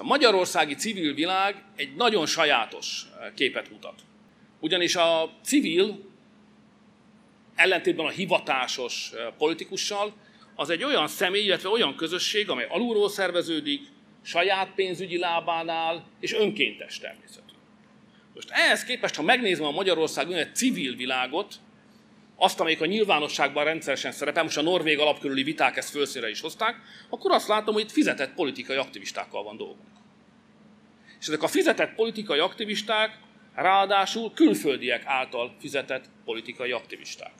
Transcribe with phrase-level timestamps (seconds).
[0.00, 3.94] A magyarországi civil világ egy nagyon sajátos képet mutat.
[4.60, 6.10] Ugyanis a civil,
[7.54, 10.12] ellentétben a hivatásos politikussal,
[10.54, 13.80] az egy olyan személy, illetve olyan közösség, amely alulról szerveződik,
[14.22, 17.54] saját pénzügyi lábánál, és önkéntes természetű.
[18.34, 21.54] Most ehhez képest, ha megnézem a Magyarország olyan civil világot,
[22.36, 26.76] azt, amelyik a nyilvánosságban rendszeresen szerepel, most a norvég alapkörüli viták ezt fölszére is hozták,
[27.08, 29.89] akkor azt látom, hogy itt fizetett politikai aktivistákkal van dolgunk.
[31.20, 33.18] És ezek a fizetett politikai aktivisták
[33.54, 37.32] ráadásul külföldiek által fizetett politikai aktivisták.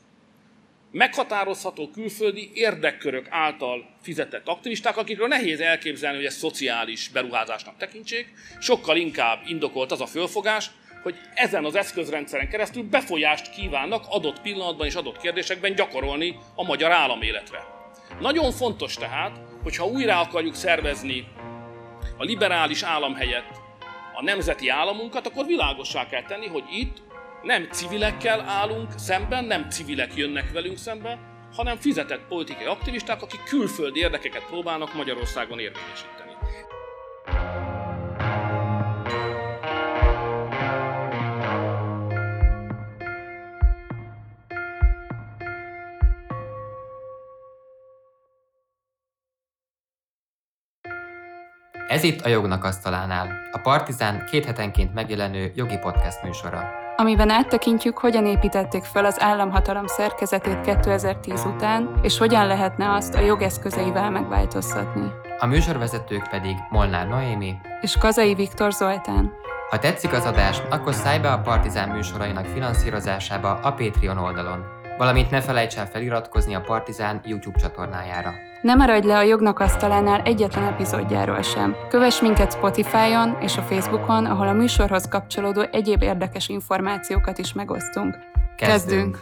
[0.93, 8.97] Meghatározható külföldi érdekkörök által fizetett aktivisták, akikről nehéz elképzelni, hogy ezt szociális beruházásnak tekintsék, sokkal
[8.97, 10.71] inkább indokolt az a fölfogás,
[11.03, 16.91] hogy ezen az eszközrendszeren keresztül befolyást kívánnak adott pillanatban és adott kérdésekben gyakorolni a magyar
[16.91, 17.65] államéletre.
[18.21, 21.27] Nagyon fontos tehát, hogyha újra akarjuk szervezni
[22.17, 23.60] a liberális állam helyett
[24.21, 26.97] a nemzeti államunkat, akkor világossá kell tenni, hogy itt
[27.43, 31.19] nem civilekkel állunk szemben, nem civilek jönnek velünk szemben,
[31.55, 36.20] hanem fizetett politikai aktivisták, akik külföldi érdekeket próbálnak Magyarországon érvényesíteni.
[51.91, 56.69] Ez itt a Jognak Asztalánál, a Partizán két hetenként megjelenő jogi podcast műsora.
[56.97, 63.21] Amiben áttekintjük, hogyan építették fel az államhatalom szerkezetét 2010 után, és hogyan lehetne azt a
[63.21, 65.11] jogeszközeivel megváltoztatni.
[65.39, 69.33] A műsorvezetők pedig Molnár Noémi és Kazai Viktor Zoltán.
[69.71, 74.65] Ha tetszik az adás, akkor szállj be a Partizán műsorainak finanszírozásába a Patreon oldalon,
[74.99, 78.50] valamint ne felejts el feliratkozni a Partizán YouTube csatornájára.
[78.63, 81.77] Ne maradj le a jognak asztalánál egyetlen epizódjáról sem.
[81.89, 88.15] Kövess minket Spotify-on és a Facebookon, ahol a műsorhoz kapcsolódó egyéb érdekes információkat is megosztunk.
[88.57, 89.19] Kezdünk!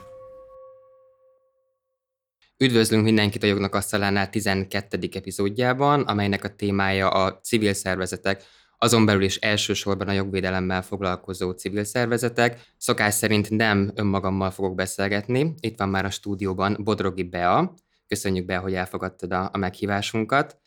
[2.56, 4.98] Üdvözlünk mindenkit a Jognak Asztalánál 12.
[5.12, 8.43] epizódjában, amelynek a témája a civil szervezetek,
[8.78, 12.60] azon belül is elsősorban a jogvédelemmel foglalkozó civil szervezetek.
[12.77, 15.54] Szokás szerint nem önmagammal fogok beszélgetni.
[15.60, 17.75] Itt van már a stúdióban Bodrogi Bea,
[18.09, 20.59] Köszönjük be, hogy elfogadtad a, a meghívásunkat.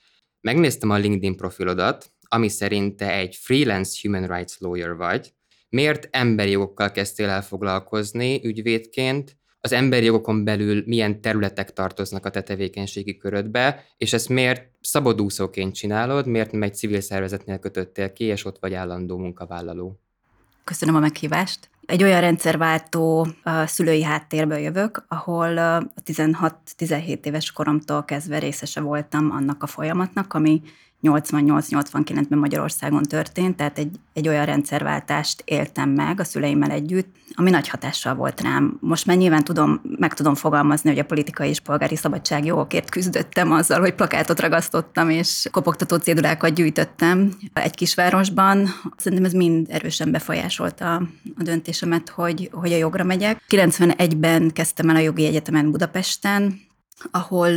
[0.41, 5.33] Megnéztem a LinkedIn profilodat, ami szerint te egy freelance human rights lawyer vagy.
[5.69, 9.39] Miért emberi jogokkal kezdtél el foglalkozni ügyvédként?
[9.59, 15.73] Az emberi jogokon belül milyen területek tartoznak a te tevékenységi körödbe, és ezt miért szabadúszóként
[15.73, 19.99] csinálod, miért nem egy civil szervezetnél kötöttél ki, és ott vagy állandó munkavállaló?
[20.63, 21.69] Köszönöm a meghívást.
[21.85, 23.27] Egy olyan rendszerváltó
[23.65, 30.61] szülői háttérből jövök, ahol a 16-17 éves koromtól kezdve részese voltam annak a folyamatnak, ami
[31.03, 37.67] 88-89-ben Magyarországon történt, tehát egy, egy olyan rendszerváltást éltem meg a szüleimmel együtt, ami nagy
[37.67, 38.77] hatással volt rám.
[38.79, 43.79] Most már nyilván tudom, meg tudom fogalmazni, hogy a politikai és polgári szabadságjogokért küzdöttem azzal,
[43.79, 48.67] hogy plakátot ragasztottam és kopogtató cédulákat gyűjtöttem egy kisvárosban.
[48.97, 50.95] Szerintem ez mind erősen befolyásolta
[51.37, 53.41] a döntésemet, hogy, hogy a jogra megyek.
[53.49, 56.59] 91-ben kezdtem el a jogi egyetemen Budapesten,
[57.11, 57.51] ahol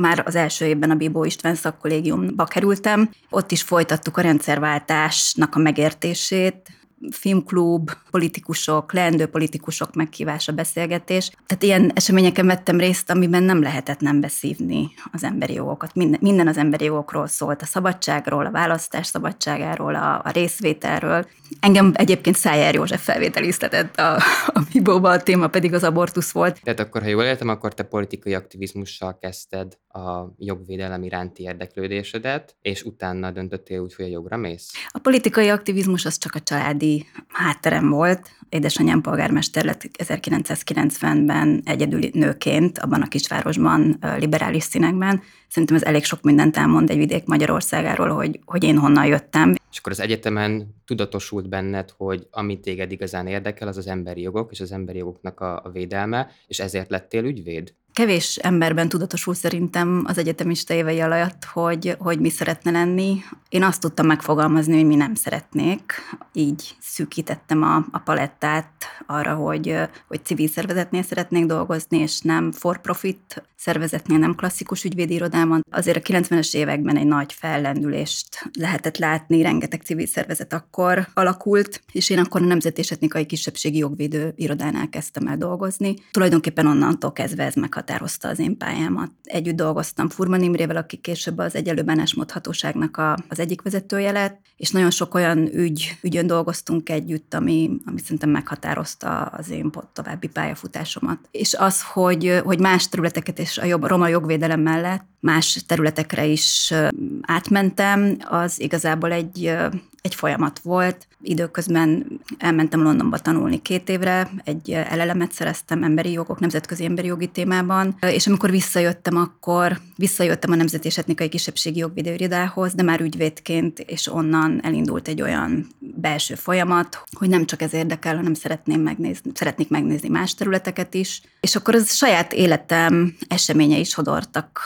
[0.00, 3.10] már az első évben a Bibó István szakkollégiumba kerültem.
[3.30, 6.70] Ott is folytattuk a rendszerváltásnak a megértését,
[7.10, 11.30] filmklub, politikusok, leendő politikusok meghívása, beszélgetés.
[11.46, 15.94] Tehát ilyen eseményeken vettem részt, amiben nem lehetett nem beszívni az emberi jogokat.
[15.94, 21.26] Minden, minden az emberi jogokról szólt, a szabadságról, a választás szabadságáról, a, a részvételről.
[21.60, 24.14] Engem egyébként Szájer József felvételiztetett a,
[24.46, 26.60] a Bibóba, a téma pedig az abortusz volt.
[26.62, 32.82] Tehát akkor, ha jól értem, akkor te politikai aktivizmussal kezdted a jogvédelem iránti érdeklődésedet, és
[32.82, 34.70] utána döntöttél úgy, hogy a jogra mész?
[34.88, 38.30] A politikai aktivizmus az csak a családi hátterem volt.
[38.48, 45.22] Édesanyám polgármester lett 1990-ben egyedüli nőként abban a kisvárosban, liberális színekben.
[45.48, 49.54] Szerintem ez elég sok mindent elmond egy vidék Magyarországáról, hogy, hogy én honnan jöttem.
[49.72, 54.52] És akkor az egyetemen tudatosult benned, hogy amit téged igazán érdekel, az az emberi jogok
[54.52, 57.74] és az emberi jogoknak a, a védelme, és ezért lettél ügyvéd?
[57.92, 63.22] Kevés emberben tudatosul szerintem az egyetemista évei alatt, hogy, hogy mi szeretne lenni.
[63.48, 65.92] Én azt tudtam megfogalmazni, hogy mi nem szeretnék.
[66.32, 68.70] Így szűkítettem a, a palettát
[69.06, 69.76] arra, hogy,
[70.08, 75.64] hogy civil szervezetnél szeretnék dolgozni, és nem for-profit szervezetnél, nem klasszikus ügyvédi irodában.
[75.70, 82.10] Azért a 90-es években egy nagy fellendülést lehetett látni, rengeteg civil szervezet akkor alakult, és
[82.10, 85.94] én akkor a Nemzeti és Etnikai Kisebbségi Jogvédő irodánál kezdtem el dolgozni.
[86.10, 89.10] Tulajdonképpen onnantól kezdve ez meg meghatározta az én pályámat.
[89.22, 94.70] Együtt dolgoztam Furman Imrével, aki később az egyelő bánásmódhatóságnak a, az egyik vezetője lett, és
[94.70, 101.18] nagyon sok olyan ügy, ügyön dolgoztunk együtt, ami, ami szerintem meghatározta az én további pályafutásomat.
[101.30, 106.24] És az, hogy, hogy más területeket és a jobb, a roma jogvédelem mellett más területekre
[106.24, 106.72] is
[107.20, 109.54] átmentem, az igazából egy,
[110.00, 111.06] egy folyamat volt.
[111.24, 112.06] Időközben
[112.38, 118.26] elmentem Londonba tanulni két évre, egy elelemet szereztem emberi jogok, nemzetközi emberi jogi témában, és
[118.26, 124.60] amikor visszajöttem, akkor visszajöttem a Nemzeti és Etnikai Kisebbségi Jogvédőirodához, de már ügyvédként, és onnan
[124.62, 130.08] elindult egy olyan belső folyamat, hogy nem csak ez érdekel, hanem szeretném megnézni, szeretnék megnézni
[130.08, 131.22] más területeket is.
[131.40, 134.60] És akkor az saját életem eseményei is hodortak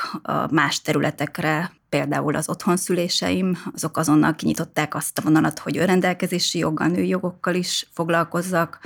[0.50, 7.08] más területekre, például az otthonszüléseim, azok azonnal kinyitották azt a vonalat, hogy önrendelkezési joggal, női
[7.08, 8.80] jogokkal is foglalkozzak.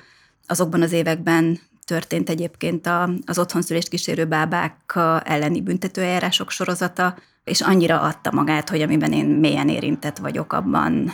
[0.47, 2.89] Azokban az években történt egyébként
[3.27, 9.69] az otthonszülést kísérő bábák elleni büntetőeljárások sorozata, és annyira adta magát, hogy amiben én mélyen
[9.69, 11.12] érintett vagyok, abban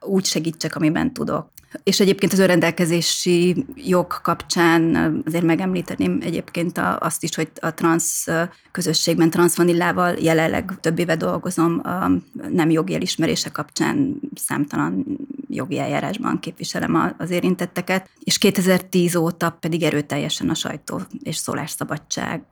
[0.00, 1.50] úgy segítsek, amiben tudok.
[1.82, 4.94] És egyébként az önrendelkezési jog kapcsán
[5.26, 8.26] azért megemlíteném egyébként azt is, hogy a transz
[8.72, 12.10] közösségben transvanillával jelenleg több éve dolgozom, a
[12.48, 14.20] nem jogi elismerése kapcsán.
[14.34, 15.18] Számtalan
[15.48, 22.42] jogi eljárásban képviselem az érintetteket, és 2010 óta pedig erőteljesen a sajtó és szólásszabadság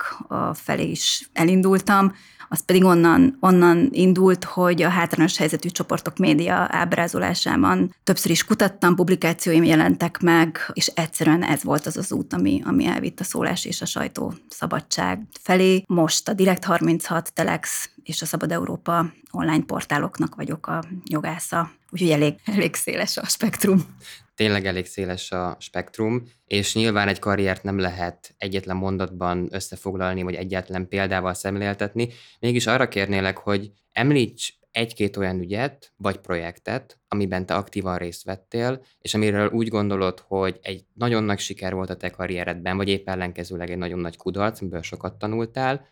[0.52, 2.14] felé is elindultam,
[2.48, 8.94] az pedig onnan, onnan indult, hogy a hátrányos helyzetű csoportok média ábrázolásában többször is kutattam,
[8.94, 13.64] publikációim jelentek meg, és egyszerűen ez volt az az út, ami, ami elvitt a szólás
[13.64, 15.82] és a sajtó szabadság felé.
[15.86, 22.22] Most a Direkt 36, Telex és a Szabad Európa online portáloknak vagyok a jogásza, úgyhogy
[22.22, 23.96] elég, elég széles a spektrum
[24.36, 30.34] tényleg elég széles a spektrum, és nyilván egy karriert nem lehet egyetlen mondatban összefoglalni, vagy
[30.34, 32.08] egyetlen példával szemléltetni.
[32.40, 38.84] Mégis arra kérnélek, hogy említs egy-két olyan ügyet, vagy projektet, amiben te aktívan részt vettél,
[38.98, 43.08] és amiről úgy gondolod, hogy egy nagyon nagy siker volt a te karrieredben, vagy épp
[43.08, 45.86] ellenkezőleg egy nagyon nagy kudarc, amiből sokat tanultál,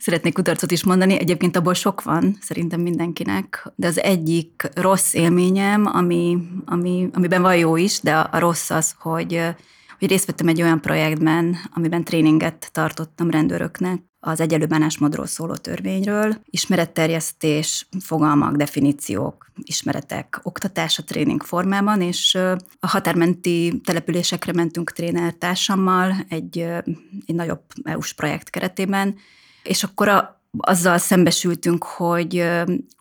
[0.00, 5.86] Szeretnék kudarcot is mondani, egyébként abból sok van, szerintem mindenkinek, de az egyik rossz élményem,
[5.86, 9.40] ami, ami, amiben van jó is, de a, rossz az, hogy,
[9.98, 16.40] hogy részt vettem egy olyan projektben, amiben tréninget tartottam rendőröknek, az egyelő bánásmódról szóló törvényről,
[16.44, 22.34] ismeretterjesztés, fogalmak, definíciók, ismeretek, oktatás a tréning formában, és
[22.80, 26.58] a határmenti településekre mentünk trénertársammal egy,
[27.26, 29.16] egy nagyobb EU-s projekt keretében,
[29.62, 32.44] és akkor a, azzal szembesültünk, hogy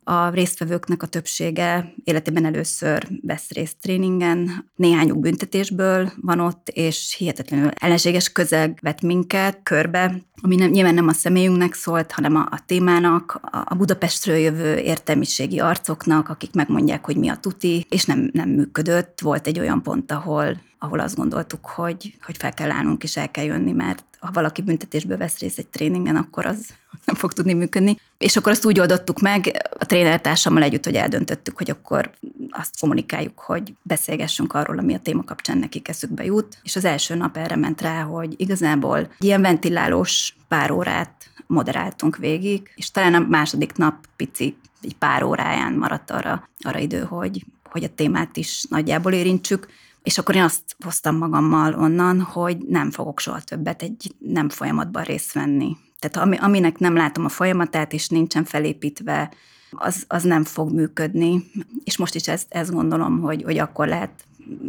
[0.03, 7.69] a résztvevőknek a többsége életében először vesz részt tréningen, néhányuk büntetésből van ott, és hihetetlenül
[7.69, 12.59] ellenséges közeg vett minket körbe, ami nem, nyilván nem a személyünknek szólt, hanem a, a
[12.65, 18.49] témának, a Budapestről jövő értelmiségi arcoknak, akik megmondják, hogy mi a tuti, és nem, nem
[18.49, 19.19] működött.
[19.21, 23.31] Volt egy olyan pont, ahol ahol azt gondoltuk, hogy, hogy fel kell állnunk és el
[23.31, 26.73] kell jönni, mert ha valaki büntetésből vesz részt egy tréningen, akkor az
[27.05, 27.99] nem fog tudni működni.
[28.17, 32.11] És akkor azt úgy oldottuk meg a trénertársammal együtt, hogy eldöntöttük, hogy akkor
[32.49, 36.57] azt kommunikáljuk, hogy beszélgessünk arról, ami a téma kapcsán nekik eszükbe jut.
[36.63, 42.71] És az első nap erre ment rá, hogy igazából ilyen ventilálós pár órát moderáltunk végig,
[42.75, 47.83] és talán a második nap pici, egy pár óráján maradt arra, arra idő, hogy, hogy
[47.83, 49.67] a témát is nagyjából érintsük.
[50.03, 55.03] És akkor én azt hoztam magammal onnan, hogy nem fogok soha többet egy nem folyamatban
[55.03, 55.77] részt venni.
[55.99, 59.31] Tehát ami, aminek nem látom a folyamatát, és nincsen felépítve,
[59.71, 61.51] az, az nem fog működni.
[61.83, 64.11] És most is ezt, ezt gondolom, hogy, hogy akkor lehet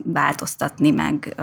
[0.04, 1.34] változtatni, meg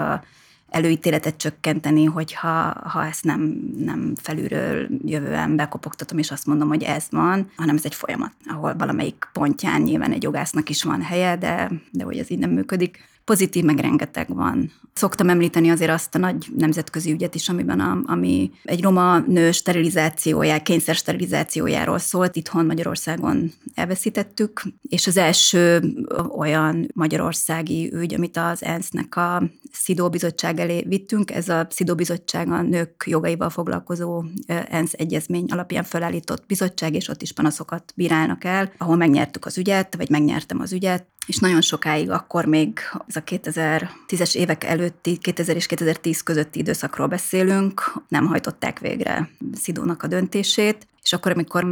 [0.70, 3.42] előítéletet csökkenteni, hogyha ha ezt nem,
[3.78, 8.76] nem felülről jövően bekopogtatom, és azt mondom, hogy ez van, hanem ez egy folyamat, ahol
[8.76, 13.00] valamelyik pontján nyilván egy jogásznak is van helye, de, de hogy ez így nem működik.
[13.28, 14.72] Pozitív meg rengeteg van.
[14.94, 19.52] Szoktam említeni azért azt a nagy nemzetközi ügyet is, amiben a, ami egy roma nő
[19.52, 25.94] sterilizációjá, kényszer sterilizációjáról szólt, itthon Magyarországon elveszítettük, és az első
[26.38, 32.52] olyan magyarországi ügy, amit az ENSZ-nek a SZIDO bizottság elé vittünk, ez a SZIDO bizottság
[32.52, 38.72] a nők jogaival foglalkozó ENSZ egyezmény alapján felállított bizottság, és ott is panaszokat bírálnak el,
[38.78, 43.24] ahol megnyertük az ügyet, vagy megnyertem az ügyet, és nagyon sokáig akkor még ez a
[43.24, 50.88] 2010-es évek előtti, 2000 és 2010 közötti időszakról beszélünk, nem hajtották végre Szidónak a döntését,
[51.08, 51.64] és akkor, amikor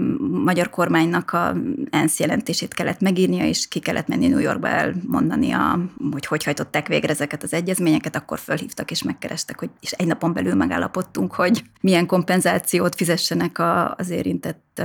[0.43, 1.55] magyar kormánynak a
[1.89, 5.79] ENSZ jelentését kellett megírnia, és ki kellett menni New Yorkba elmondani, a,
[6.11, 10.33] hogy hogy hajtották végre ezeket az egyezményeket, akkor fölhívtak és megkerestek, hogy, és egy napon
[10.33, 14.81] belül megállapodtunk, hogy milyen kompenzációt fizessenek a, az érintett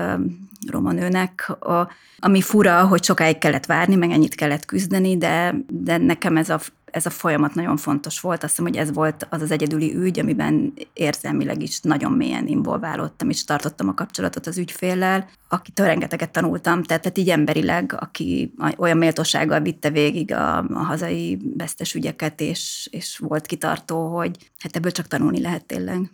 [0.71, 1.51] roma nőnek.
[1.61, 1.89] A,
[2.19, 6.61] ami fura, hogy sokáig kellett várni, meg ennyit kellett küzdeni, de, de nekem ez a
[6.91, 8.43] ez a folyamat nagyon fontos volt.
[8.43, 13.31] Azt hiszem, hogy ez volt az az egyedüli ügy, amiben érzelmileg is nagyon mélyen involválódtam,
[13.31, 18.99] és tartottam a kapcsolatot az ügyféllel, akitől rengeteget tanultam, tehát, tehát így emberileg, aki olyan
[18.99, 24.91] méltósággal vitte végig a, a hazai vesztes ügyeket, és, és volt kitartó, hogy hát ebből
[24.91, 26.11] csak tanulni lehet tényleg.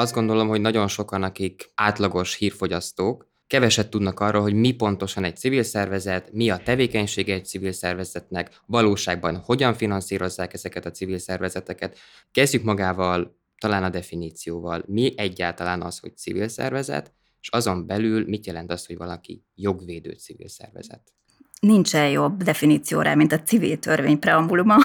[0.00, 5.36] Azt gondolom, hogy nagyon sokan, akik átlagos hírfogyasztók, keveset tudnak arról, hogy mi pontosan egy
[5.36, 11.98] civil szervezet, mi a tevékenysége egy civil szervezetnek, valóságban hogyan finanszírozzák ezeket a civil szervezeteket.
[12.30, 14.82] Kezdjük magával, talán a definícióval.
[14.86, 20.10] Mi egyáltalán az, hogy civil szervezet, és azon belül mit jelent az, hogy valaki jogvédő
[20.10, 21.12] civil szervezet?
[21.60, 24.76] Nincsen jobb definíció rá, mint a civil törvény preambuluma.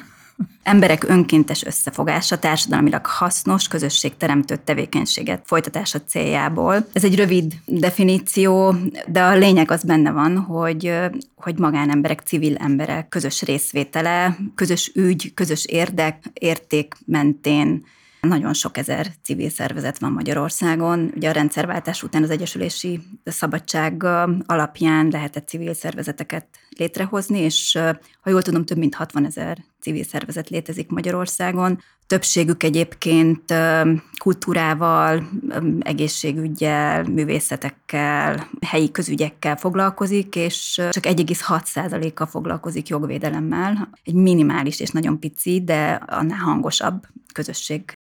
[0.63, 6.87] Emberek önkéntes összefogása, társadalmilag hasznos, közösségteremtő tevékenységet folytatása céljából.
[6.93, 8.75] Ez egy rövid definíció,
[9.07, 10.93] de a lényeg az benne van, hogy,
[11.35, 17.85] hogy magánemberek, civil emberek közös részvétele, közös ügy, közös érdek, érték mentén
[18.27, 21.11] nagyon sok ezer civil szervezet van Magyarországon.
[21.15, 24.03] Ugye a rendszerváltás után az Egyesülési Szabadság
[24.45, 27.79] alapján lehetett civil szervezeteket létrehozni, és
[28.21, 31.79] ha jól tudom, több mint 60 ezer civil szervezet létezik Magyarországon.
[32.07, 33.53] Többségük egyébként
[34.17, 35.29] kultúrával,
[35.79, 43.89] egészségügyel, művészetekkel, helyi közügyekkel foglalkozik, és csak 1,6%-a foglalkozik jogvédelemmel.
[44.03, 47.03] Egy minimális és nagyon pici, de annál hangosabb
[47.33, 47.94] közösség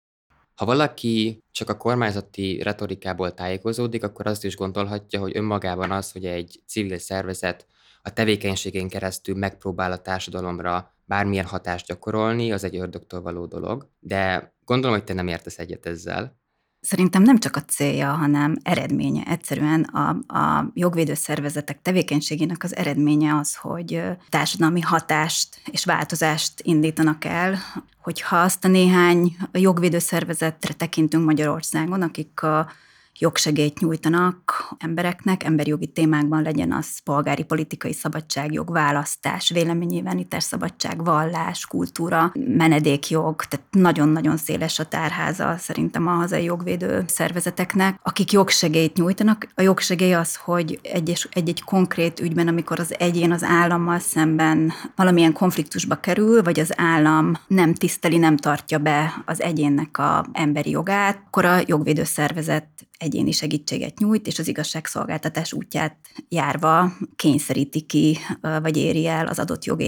[0.54, 6.24] ha valaki csak a kormányzati retorikából tájékozódik, akkor azt is gondolhatja, hogy önmagában az, hogy
[6.24, 7.66] egy civil szervezet
[8.02, 13.88] a tevékenységén keresztül megpróbál a társadalomra bármilyen hatást gyakorolni, az egy ördögtől való dolog.
[13.98, 16.40] De gondolom, hogy te nem értesz egyet ezzel.
[16.84, 19.22] Szerintem nem csak a célja, hanem eredménye.
[19.24, 20.08] Egyszerűen a,
[20.38, 27.58] a jogvédő szervezetek tevékenységének az eredménye az, hogy társadalmi hatást és változást indítanak el,
[27.98, 32.72] hogyha azt a néhány jogvédő szervezetre tekintünk Magyarországon, akik a
[33.22, 41.66] jogsegélyt nyújtanak embereknek, emberjogi témákban legyen az polgári politikai szabadság, jog, választás, véleménynyilvánítás szabadság, vallás,
[41.66, 49.48] kultúra, menedékjog, tehát nagyon-nagyon széles a tárháza szerintem a hazai jogvédő szervezeteknek, akik jogsegélyt nyújtanak.
[49.54, 55.94] A jogsegély az, hogy egy-egy konkrét ügyben, amikor az egyén az állammal szemben valamilyen konfliktusba
[55.94, 61.44] kerül, vagy az állam nem tiszteli, nem tartja be az egyénnek a emberi jogát, akkor
[61.44, 62.66] a jogvédő szervezet
[63.02, 65.96] egyéni segítséget nyújt, és az igazságszolgáltatás útját
[66.28, 69.80] járva kényszeríti ki, vagy éri el az adott jog.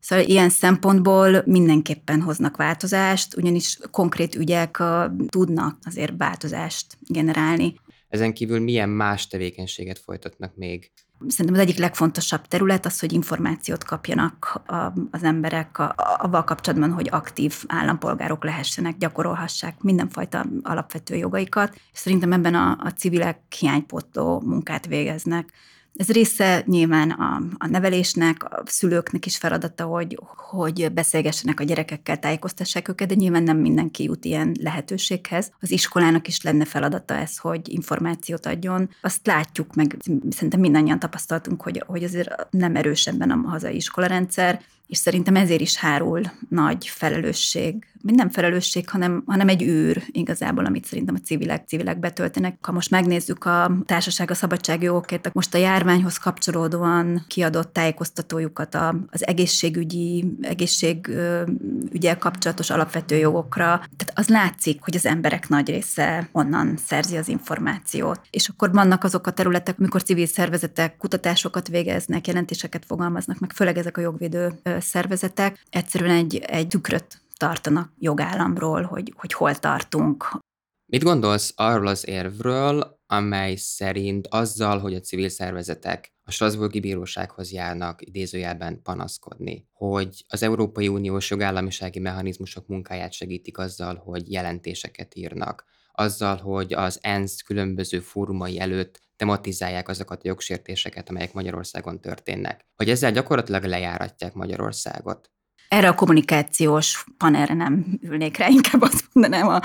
[0.00, 4.82] Szóval ilyen szempontból mindenképpen hoznak változást, ugyanis konkrét ügyek
[5.28, 7.74] tudnak azért változást generálni.
[8.08, 10.90] Ezen kívül milyen más tevékenységet folytatnak még?
[11.28, 14.62] Szerintem az egyik legfontosabb terület az, hogy információt kapjanak
[15.10, 15.78] az emberek
[16.16, 21.80] avval kapcsolatban, hogy aktív állampolgárok lehessenek, gyakorolhassák mindenfajta alapvető jogaikat.
[21.92, 25.52] Szerintem ebben a, a civilek hiánypótló munkát végeznek.
[25.96, 32.18] Ez része nyilván a, a nevelésnek, a szülőknek is feladata, hogy, hogy beszélgessenek a gyerekekkel,
[32.18, 35.50] tájékoztassák őket, de nyilván nem mindenki jut ilyen lehetőséghez.
[35.60, 38.90] Az iskolának is lenne feladata ez, hogy információt adjon.
[39.00, 39.96] Azt látjuk, meg
[40.30, 45.76] szerintem mindannyian tapasztaltunk, hogy, hogy azért nem erősebben a hazai iskolarendszer, és szerintem ezért is
[45.76, 51.98] hárul nagy felelősség, nem felelősség, hanem, hanem egy űr igazából, amit szerintem a civilek, civilek
[51.98, 52.56] betöltenek.
[52.60, 58.74] Ha most megnézzük a társaság a szabadságjogokért, most a járványhoz kapcsolódóan kiadott tájékoztatójukat
[59.10, 63.64] az egészségügyi, egészségügyel kapcsolatos alapvető jogokra,
[63.96, 68.20] tehát az látszik, hogy az emberek nagy része onnan szerzi az információt.
[68.30, 73.78] És akkor vannak azok a területek, amikor civil szervezetek kutatásokat végeznek, jelentéseket fogalmaznak, meg főleg
[73.78, 80.40] ezek a jogvédő szervezetek egyszerűen egy, egy tükröt tartanak jogállamról, hogy, hogy hol tartunk.
[80.92, 87.52] Mit gondolsz arról az érvről, amely szerint azzal, hogy a civil szervezetek a Strasburgi Bírósághoz
[87.52, 95.64] járnak idézőjelben panaszkodni, hogy az Európai Uniós jogállamisági mechanizmusok munkáját segítik azzal, hogy jelentéseket írnak,
[95.92, 102.66] azzal, hogy az ENSZ különböző fórumai előtt tematizálják azokat a jogsértéseket, amelyek Magyarországon történnek.
[102.76, 105.30] Hogy ezzel gyakorlatilag lejáratják Magyarországot.
[105.68, 109.60] Erre a kommunikációs panelre nem ülnék rá, inkább azt mondanám, a,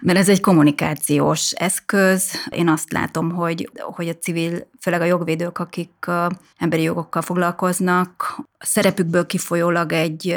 [0.00, 2.30] mert ez egy kommunikációs eszköz.
[2.50, 6.06] Én azt látom, hogy, hogy a civil, főleg a jogvédők, akik
[6.56, 10.36] emberi jogokkal foglalkoznak, a szerepükből kifolyólag egy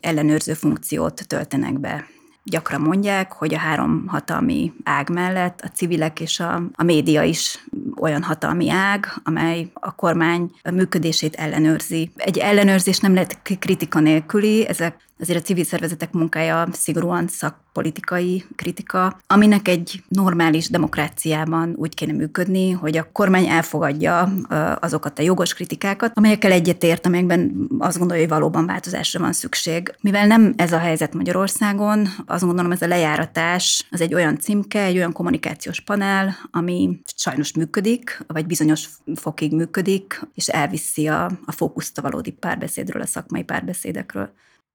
[0.00, 2.13] ellenőrző funkciót töltenek be
[2.44, 7.64] gyakran mondják, hogy a három hatalmi ág mellett a civilek és a, a média is
[8.00, 12.10] olyan hatalmi ág, amely a kormány működését ellenőrzi.
[12.16, 19.20] Egy ellenőrzés nem lehet kritika nélküli, ezek azért a civil szervezetek munkája szigorúan szakpolitikai kritika,
[19.26, 24.32] aminek egy normális demokráciában úgy kéne működni, hogy a kormány elfogadja
[24.80, 29.94] azokat a jogos kritikákat, amelyekkel egyetért, amelyekben azt gondolja, hogy valóban változásra van szükség.
[30.00, 34.82] Mivel nem ez a helyzet Magyarországon, azt gondolom ez a lejáratás az egy olyan címke,
[34.82, 41.52] egy olyan kommunikációs panel, ami sajnos működik, vagy bizonyos fokig működik, és elviszi a, a
[41.52, 44.32] fókuszt a valódi párbeszédről, a szakmai párbeszédekről.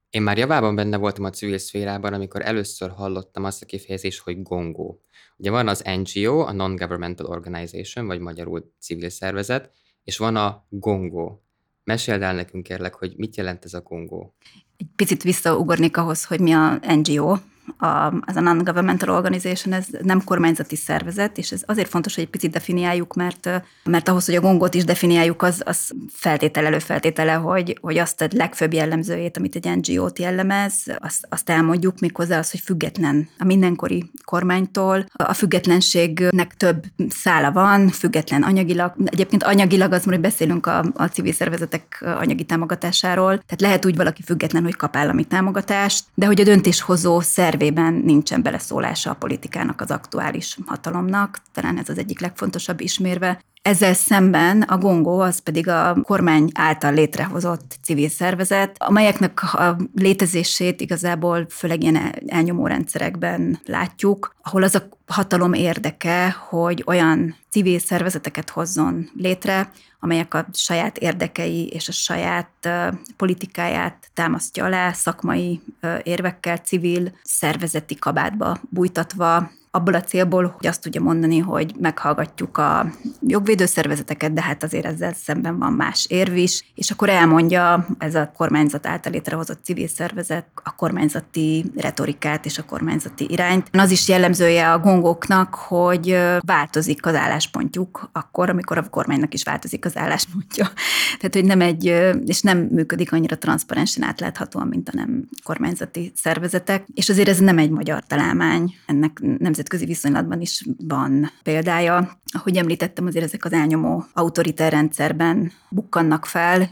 [0.10, 4.42] Én már javában benne voltam a civil szférában, amikor először hallottam azt a kifejezést, hogy
[4.42, 5.02] gongó.
[5.38, 9.72] Ugye van az NGO, a Non-Governmental Organization, vagy magyarul civil szervezet,
[10.04, 11.44] és van a gongó.
[11.84, 14.36] Meséld el nekünk kérlek, hogy mit jelent ez a gongó.
[14.78, 17.36] Egy picit visszaugornék ahhoz, hogy mi a NGO,
[17.78, 22.30] a, az a non-governmental organization, ez nem kormányzati szervezet, és ez azért fontos, hogy egy
[22.30, 23.50] picit definiáljuk, mert,
[23.84, 28.28] mert ahhoz, hogy a gongot is definiáljuk, az, az feltétel előfeltétele, hogy, hogy azt a
[28.32, 34.12] legfőbb jellemzőjét, amit egy NGO-t jellemez, azt, azt elmondjuk, méghozzá az, hogy független a mindenkori
[34.26, 35.06] kormánytól.
[35.14, 38.94] A függetlenségnek több szála van, független anyagilag.
[39.06, 44.22] Egyébként anyagilag az, hogy beszélünk a, a civil szervezetek anyagi támogatásáról, tehát lehet úgy valaki
[44.22, 49.82] független, hogy kap állami támogatást, de hogy a döntéshozó szerv tervében nincsen beleszólása a politikának,
[49.82, 51.38] az aktuális hatalomnak.
[51.52, 53.42] Talán ez az egyik legfontosabb ismérve.
[53.70, 60.82] Ezzel szemben a Gongó az pedig a kormány által létrehozott civil szervezet, amelyeknek a létezését
[60.82, 68.50] igazából főleg ilyen elnyomó rendszerekben látjuk, ahol az a hatalom érdeke, hogy olyan civil szervezeteket
[68.50, 72.70] hozzon létre, amelyek a saját érdekei és a saját
[73.18, 75.62] politikáját támasztja alá, szakmai
[76.04, 82.92] érvekkel, civil szervezeti kabátba bújtatva abból a célból, hogy azt tudja mondani, hogy meghallgatjuk a
[83.22, 88.32] jogvédőszervezeteket, de hát azért ezzel szemben van más érv is, és akkor elmondja ez a
[88.36, 93.68] kormányzat által létrehozott civil szervezet a kormányzati retorikát és a kormányzati irányt.
[93.72, 99.86] Az is jellemzője a gongoknak, hogy változik az álláspontjuk akkor, amikor a kormánynak is változik
[99.86, 100.70] az álláspontja.
[101.20, 101.86] Tehát, hogy nem egy,
[102.26, 106.86] és nem működik annyira transzparensen átláthatóan, mint a nem kormányzati szervezetek.
[106.94, 112.20] És azért ez nem egy magyar találmány, ennek nem nemzetközi viszonylatban is van példája.
[112.34, 116.70] Ahogy említettem, azért ezek az elnyomó autoritár rendszerben bukkannak fel,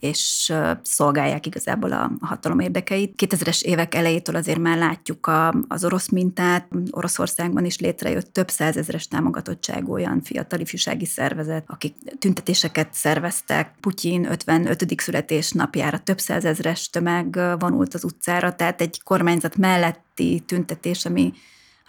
[0.00, 3.14] és szolgálják igazából a hatalom érdekeit.
[3.26, 6.68] 2000-es évek elejétől azért már látjuk a, az orosz mintát.
[6.90, 13.74] Oroszországban is létrejött több százezeres támogatottságú olyan fiatal ifjúsági szervezet, akik tüntetéseket szerveztek.
[13.80, 15.00] Putyin 55.
[15.00, 21.32] születésnapjára több százezres tömeg vonult az utcára, tehát egy kormányzat melletti tüntetés, ami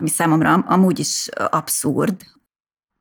[0.04, 2.22] ami számomra amúgy is abszurd.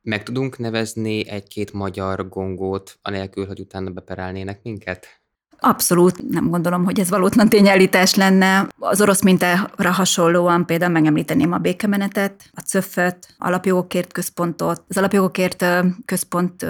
[0.01, 5.22] Meg tudunk nevezni egy-két magyar gongót, anélkül, hogy utána beperelnének minket?
[5.65, 8.69] Abszolút nem gondolom, hogy ez valótlan tényállítás lenne.
[8.79, 14.85] Az orosz mintára hasonlóan például megemlíteném a békemenetet, a CÖF-öt, alapjogokért központot.
[14.89, 15.65] Az alapjogokért
[16.05, 16.67] központ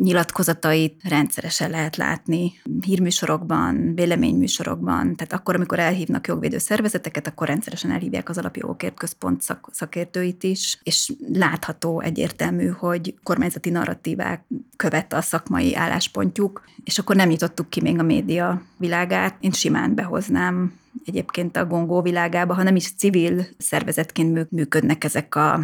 [0.00, 5.16] nyilatkozatait rendszeresen lehet látni hírműsorokban, véleményműsorokban.
[5.16, 10.78] Tehát akkor, amikor elhívnak jogvédő szervezeteket, akkor rendszeresen elhívják az alapjogokért központ szak, szakértőit is,
[10.82, 14.44] és látható egyértelmű, hogy kormányzati narratívák
[14.76, 19.34] követte a szakmai álláspontjuk, és akkor nem jutottuk ki még a média világát.
[19.40, 20.72] Én simán behoznám
[21.04, 25.60] egyébként a gongó világába, ha nem is civil szervezetként működnek ezek a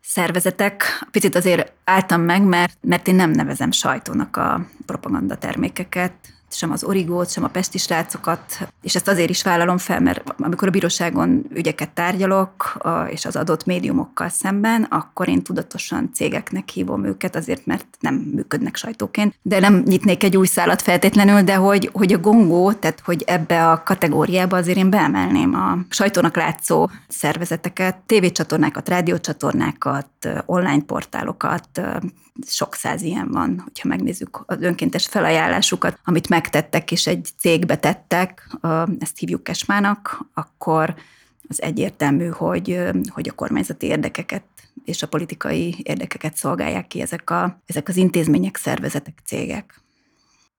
[0.00, 0.82] szervezetek.
[1.10, 6.12] Picit azért álltam meg, mert, mert én nem nevezem sajtónak a propaganda termékeket,
[6.50, 10.68] sem az origót, sem a pesti srácokat, és ezt azért is vállalom fel, mert amikor
[10.68, 12.76] a bíróságon ügyeket tárgyalok,
[13.10, 18.76] és az adott médiumokkal szemben, akkor én tudatosan cégeknek hívom őket, azért, mert nem működnek
[18.76, 23.22] sajtóként, de nem nyitnék egy új szállat feltétlenül, de hogy, hogy a gongó, tehát hogy
[23.26, 30.08] ebbe a kategóriába azért én beemelném a sajtónak látszó szervezeteket, tévécsatornákat, rádiócsatornákat,
[30.46, 31.80] online portálokat,
[32.46, 38.56] sok száz ilyen van, hogyha megnézzük az önkéntes felajánlásukat, amit megtettek és egy cégbe tettek,
[38.98, 40.94] ezt hívjuk Kesmának, akkor
[41.48, 44.42] az egyértelmű, hogy, hogy a kormányzati érdekeket
[44.84, 49.80] és a politikai érdekeket szolgálják ki ezek, a, ezek az intézmények, szervezetek, cégek.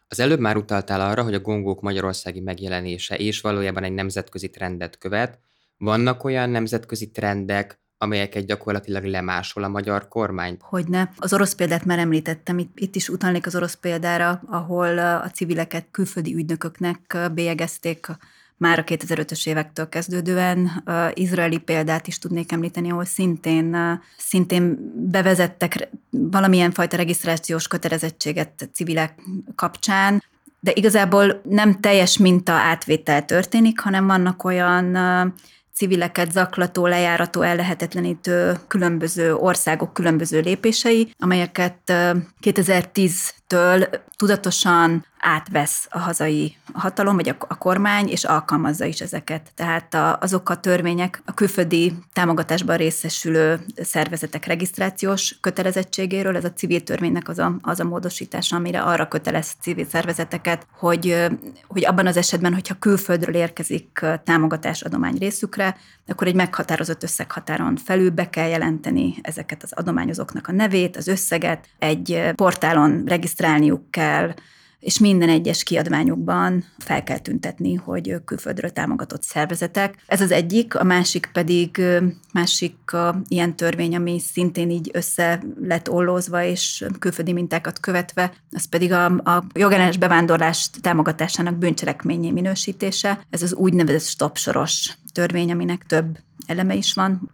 [0.07, 4.97] Az előbb már utaltál arra, hogy a gongók magyarországi megjelenése és valójában egy nemzetközi trendet
[4.97, 5.39] követ.
[5.77, 10.57] Vannak olyan nemzetközi trendek, amelyeket gyakorlatilag lemásol a magyar kormány?
[10.61, 11.11] Hogyne.
[11.17, 15.85] Az orosz példát már említettem, itt, itt is utalnék az orosz példára, ahol a civileket
[15.91, 18.07] külföldi ügynököknek bélyegezték
[18.57, 20.83] már a 2005-ös évektől kezdődően.
[21.13, 23.77] Izraeli példát is tudnék említeni, ahol szintén,
[24.17, 29.21] szintén bevezettek valamilyen fajta regisztrációs kötelezettséget civilek
[29.55, 30.23] kapcsán,
[30.59, 34.97] de igazából nem teljes minta átvétel történik, hanem vannak olyan
[35.79, 41.93] civileket zaklató, lejárató, ellehetetlenítő különböző országok különböző lépései, amelyeket
[43.49, 49.51] 2010-től tudatosan átvesz a hazai hatalom, vagy a, kormány, és alkalmazza is ezeket.
[49.55, 56.83] Tehát a, azok a törvények a külföldi támogatásban részesülő szervezetek regisztrációs kötelezettségéről, ez a civil
[56.83, 61.27] törvénynek az a, az a módosítása, amire arra kötelez civil szervezeteket, hogy,
[61.67, 68.09] hogy abban az esetben, hogyha külföldről érkezik támogatás adomány részükre, akkor egy meghatározott összeghatáron felül
[68.09, 73.03] be kell jelenteni ezeket az adományozóknak a nevét, az összeget, egy portálon
[73.39, 74.33] regisztrálniuk kell,
[74.79, 79.95] és minden egyes kiadványukban fel kell tüntetni, hogy külföldről támogatott szervezetek.
[80.07, 81.81] Ez az egyik, a másik pedig
[82.33, 82.75] másik
[83.27, 89.05] ilyen törvény, ami szintén így össze lett ollózva és külföldi mintákat követve, az pedig a,
[89.05, 93.19] a jogellenes bevándorlás támogatásának bűncselekményé minősítése.
[93.29, 97.29] Ez az úgynevezett stopsoros törvény, aminek több eleme is van.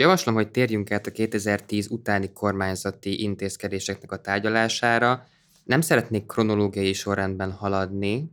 [0.00, 5.26] Javaslom, hogy térjünk át a 2010 utáni kormányzati intézkedéseknek a tárgyalására.
[5.64, 8.30] Nem szeretnék kronológiai sorrendben haladni,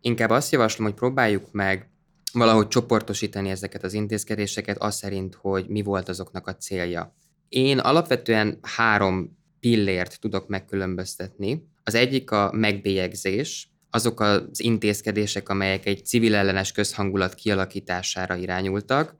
[0.00, 1.88] inkább azt javaslom, hogy próbáljuk meg
[2.32, 7.14] valahogy csoportosítani ezeket az intézkedéseket az szerint, hogy mi volt azoknak a célja.
[7.48, 11.68] Én alapvetően három pillért tudok megkülönböztetni.
[11.84, 19.16] Az egyik a megbélyegzés, azok az intézkedések, amelyek egy civil ellenes közhangulat kialakítására irányultak.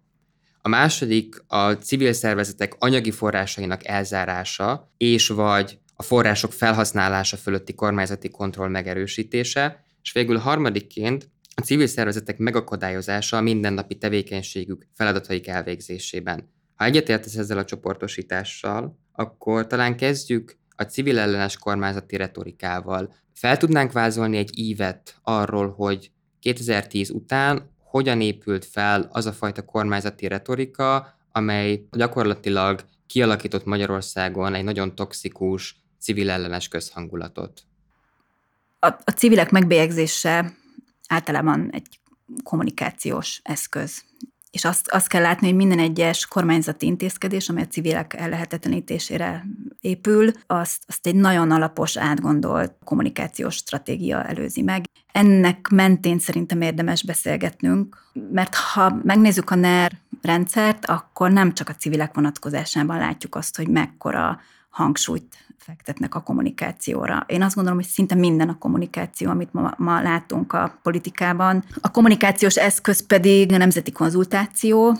[0.62, 8.30] A második a civil szervezetek anyagi forrásainak elzárása, és vagy a források felhasználása fölötti kormányzati
[8.30, 16.50] kontroll megerősítése, és végül harmadikként a civil szervezetek megakadályozása a mindennapi tevékenységük feladataik elvégzésében.
[16.74, 23.14] Ha egyetértesz ezzel a csoportosítással, akkor talán kezdjük a civil ellenes kormányzati retorikával.
[23.32, 29.64] Fel tudnánk vázolni egy ívet arról, hogy 2010 után hogyan épült fel az a fajta
[29.64, 37.62] kormányzati retorika, amely gyakorlatilag kialakított Magyarországon egy nagyon toxikus, civil ellenes közhangulatot.
[38.78, 40.56] A, a civilek megbélyegzése
[41.08, 42.00] általában egy
[42.42, 44.02] kommunikációs eszköz.
[44.50, 49.44] És azt, azt kell látni, hogy minden egyes kormányzati intézkedés, amely a civilek ellehetetlenítésére
[49.80, 54.84] épül, azt, azt egy nagyon alapos, átgondolt kommunikációs stratégia előzi meg.
[55.12, 57.96] Ennek mentén szerintem érdemes beszélgetnünk,
[58.32, 63.68] mert ha megnézzük a NER rendszert, akkor nem csak a civilek vonatkozásában látjuk azt, hogy
[63.68, 67.24] mekkora hangsúlyt fektetnek a kommunikációra.
[67.26, 71.64] Én azt gondolom, hogy szinte minden a kommunikáció, amit ma, ma látunk a politikában.
[71.80, 74.96] A kommunikációs eszköz pedig a nemzeti konzultáció,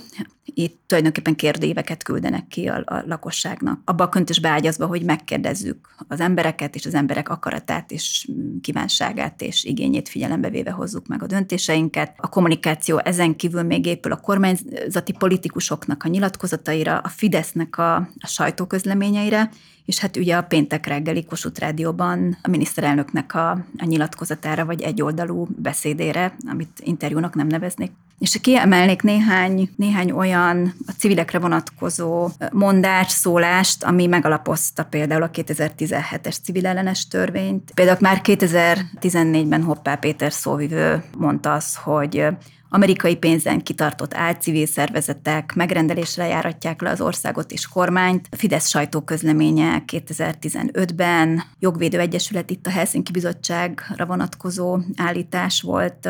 [0.54, 3.80] itt tulajdonképpen kérdéveket küldenek ki a, a lakosságnak.
[3.84, 8.28] Abba a köntös beágyazva, hogy megkérdezzük az embereket, és az emberek akaratát, és
[8.61, 12.14] kívánságát, és igényét figyelembe véve hozzuk meg a döntéseinket.
[12.16, 18.26] A kommunikáció ezen kívül még épül a kormányzati politikusoknak a nyilatkozataira, a Fidesznek a, a
[18.26, 19.50] sajtóközleményeire,
[19.88, 25.46] és hát ugye a péntek reggeli Kossuth Rádióban a miniszterelnöknek a, a nyilatkozatára, vagy egyoldalú
[25.56, 27.90] beszédére, amit interjúnak nem neveznék.
[28.18, 30.38] És kiemelnék néhány, néhány olyan
[30.87, 37.70] a civilekre vonatkozó mondást, szólást, ami megalapozta például a 2017-es civil ellenes törvényt.
[37.74, 42.27] Például már 2014-ben Hoppá Péter szóvivő mondta azt, hogy
[42.68, 48.26] Amerikai pénzen kitartott álcivil szervezetek megrendelésre járatják le az országot és kormányt.
[48.31, 56.09] A Fidesz sajtóközleménye 2015-ben, Jogvédő Egyesület itt a Helsinki Bizottságra vonatkozó állítás volt,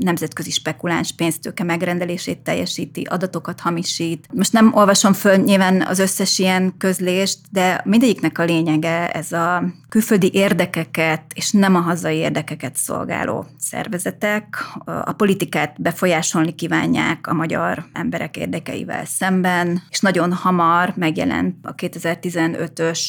[0.00, 4.28] nemzetközi spekuláns pénztőke megrendelését teljesíti, adatokat hamisít.
[4.32, 9.64] Most nem olvasom föl nyilván az összes ilyen közlést, de mindegyiknek a lényege ez a
[9.88, 17.84] külföldi érdekeket és nem a hazai érdekeket szolgáló szervezetek, a politikát befolyásolni kívánják a magyar
[17.92, 23.00] emberek érdekeivel szemben, és nagyon hamar megjelent a 2015-ös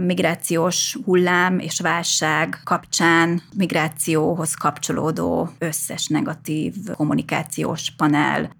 [0.00, 8.50] migrációs hullám és válság kapcsán migrációhoz kapcsolódó összes negatív kommunikációs panel.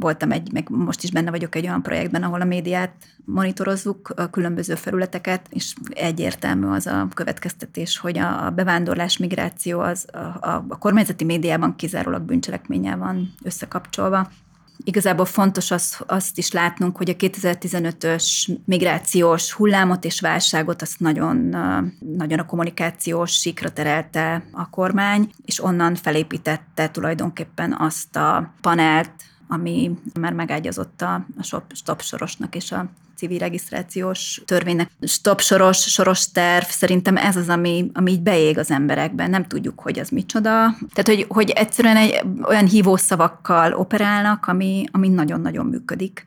[0.00, 2.92] Voltam egy, meg most is benne vagyok egy olyan projektben, ahol a médiát
[3.26, 10.16] monitorozzuk a különböző felületeket, és egyértelmű az a következtetés, hogy a bevándorlás, migráció az a,
[10.18, 14.30] a, a kormányzati médiában kizárólag bűncselekménnyel van összekapcsolva.
[14.84, 21.36] Igazából fontos az, azt is látnunk, hogy a 2015-ös migrációs hullámot és válságot azt nagyon,
[21.98, 29.12] nagyon a kommunikációs sikra terelte a kormány, és onnan felépítette tulajdonképpen azt a panelt,
[29.48, 34.90] ami már megágyazott a, a stop sorosnak és a civil regisztrációs törvénynek.
[35.00, 39.30] Stop soros, soros terv, szerintem ez az, ami, ami így beég az emberekben.
[39.30, 40.50] Nem tudjuk, hogy az micsoda.
[40.94, 46.24] Tehát, hogy, hogy egyszerűen egy, olyan hívószavakkal operálnak, ami, ami nagyon-nagyon működik.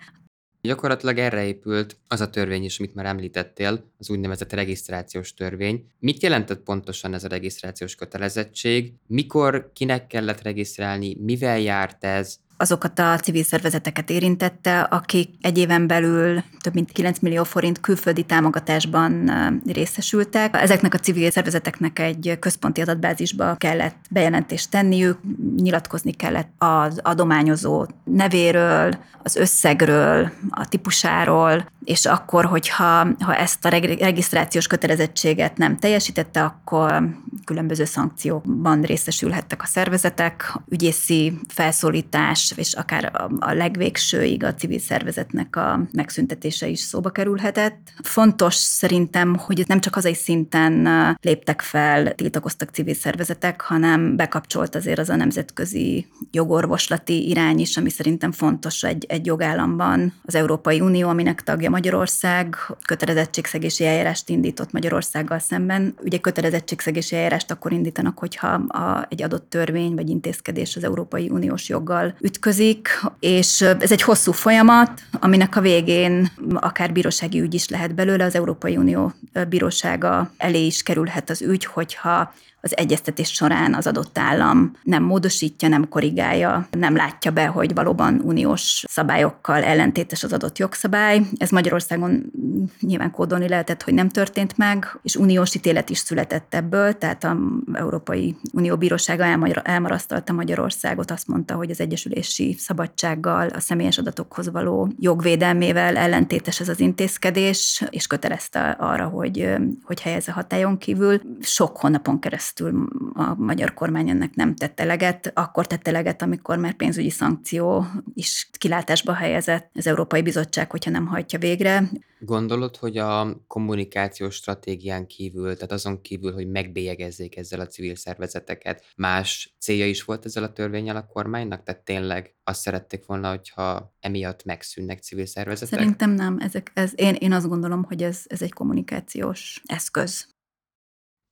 [0.62, 5.86] Gyakorlatilag erre épült az a törvény is, amit már említettél, az úgynevezett regisztrációs törvény.
[5.99, 8.93] Mit jelentett pontosan ez a regisztrációs kötelezettség?
[9.08, 15.87] Mikor, kinek kellett regisztrálni, mivel járt ez, azokat a civil szervezeteket érintette, akik egy éven
[15.87, 19.31] belül több mint 9 millió forint külföldi támogatásban
[19.65, 20.55] részesültek.
[20.61, 25.17] Ezeknek a civil szervezeteknek egy központi adatbázisba kellett bejelentést tenniük,
[25.55, 28.93] nyilatkozni kellett az adományozó nevéről,
[29.23, 37.10] az összegről, a típusáról, és akkor, hogyha ha ezt a regisztrációs kötelezettséget nem teljesítette, akkor
[37.45, 45.88] különböző szankciókban részesülhettek a szervezetek, ügyészi felszólítás, és akár a, legvégsőig a civil szervezetnek a
[45.91, 47.93] megszüntetése is szóba kerülhetett.
[48.04, 50.88] Fontos szerintem, hogy nem csak hazai szinten
[51.21, 57.89] léptek fel, tiltakoztak civil szervezetek, hanem bekapcsolt azért az a nemzetközi jogorvoslati irány is, ami
[57.89, 60.13] szerintem fontos egy, egy jogállamban.
[60.25, 65.95] Az Európai Unió, aminek tagja Magyarország, kötelezettségszegési eljárást indított Magyarországgal szemben.
[66.03, 71.69] Ugye kötelezettségszegési eljárást akkor indítanak, hogyha a, egy adott törvény vagy intézkedés az Európai Uniós
[71.69, 72.89] joggal ütközik,
[73.19, 78.35] és ez egy hosszú folyamat, aminek a végén akár bírósági ügy is lehet belőle, az
[78.35, 79.11] Európai Unió
[79.49, 85.67] bírósága elé is kerülhet az ügy, hogyha az egyeztetés során az adott állam nem módosítja,
[85.67, 91.21] nem korrigálja, nem látja be, hogy valóban uniós szabályokkal ellentétes az adott jogszabály.
[91.37, 92.31] Ez Magyarországon
[92.79, 97.37] nyilván kódolni lehetett, hogy nem történt meg, és uniós ítélet is született ebből, tehát az
[97.73, 99.23] Európai Unió Bírósága
[99.63, 106.69] elmarasztalta Magyarországot, azt mondta, hogy az egyesülési szabadsággal, a személyes adatokhoz való jogvédelmével ellentétes ez
[106.69, 109.49] az intézkedés, és kötelezte arra, hogy,
[109.83, 111.21] hogy helyezze hatályon kívül.
[111.41, 116.57] Sok hónapon keresztül keresztül a magyar kormány ennek nem tette eleget, akkor tette eleget, amikor
[116.57, 121.89] már pénzügyi szankció is kilátásba helyezett az Európai Bizottság, hogyha nem hajtja végre.
[122.19, 128.83] Gondolod, hogy a kommunikációs stratégián kívül, tehát azon kívül, hogy megbélyegezzék ezzel a civil szervezeteket,
[128.95, 131.63] más célja is volt ezzel a törvényel a kormánynak?
[131.63, 135.79] Tehát tényleg azt szerették volna, hogyha emiatt megszűnnek civil szervezetek?
[135.79, 136.38] Szerintem nem.
[136.39, 140.38] Ezek, ez, én, én azt gondolom, hogy ez, ez egy kommunikációs eszköz.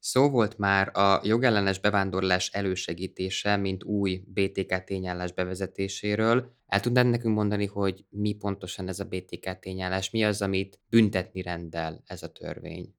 [0.10, 6.54] Szó volt már a jogellenes bevándorlás elősegítése, mint új BTK tényállás bevezetéséről.
[6.68, 11.42] El tudnád nekünk mondani, hogy mi pontosan ez a BTK tényállás, mi az, amit büntetni
[11.42, 12.94] rendel ez a törvény?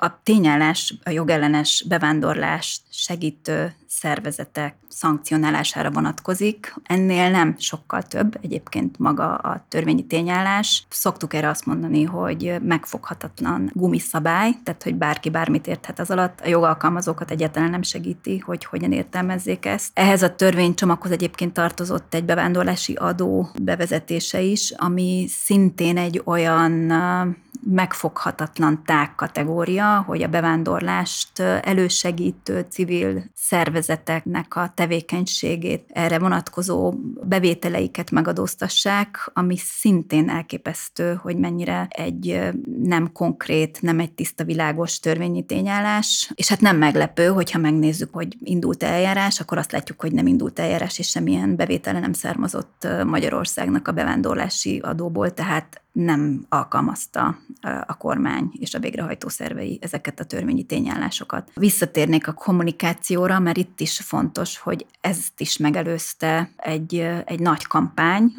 [0.00, 6.74] A tényállás, a jogellenes bevándorlást segítő szervezetek szankcionálására vonatkozik.
[6.82, 10.86] Ennél nem sokkal több egyébként maga a törvényi tényállás.
[10.88, 16.40] Szoktuk erre azt mondani, hogy megfoghatatlan gumiszabály, tehát hogy bárki bármit érthet az alatt.
[16.40, 19.90] A jogalkalmazókat egyáltalán nem segíti, hogy hogyan értelmezzék ezt.
[19.94, 26.92] Ehhez a törvénycsomaghoz egyébként tartozott egy bevándorlási adó bevezetése is, ami szintén egy olyan
[27.70, 39.30] megfoghatatlan tág kategória, hogy a bevándorlást elősegítő civil szervezeteknek a tevékenységét, erre vonatkozó bevételeiket megadóztassák,
[39.32, 42.40] ami szintén elképesztő, hogy mennyire egy
[42.82, 46.32] nem konkrét, nem egy tiszta világos törvényi tényállás.
[46.34, 50.58] És hát nem meglepő, hogyha megnézzük, hogy indult eljárás, akkor azt látjuk, hogy nem indult
[50.58, 57.38] eljárás, és semmilyen bevétele nem származott Magyarországnak a bevándorlási adóból, tehát nem alkalmazta
[57.86, 61.50] a kormány és a végrehajtó szervei ezeket a törvényi tényállásokat.
[61.54, 68.34] Visszatérnék a kommunikációra, mert itt is fontos, hogy ezt is megelőzte egy, egy nagy kampány,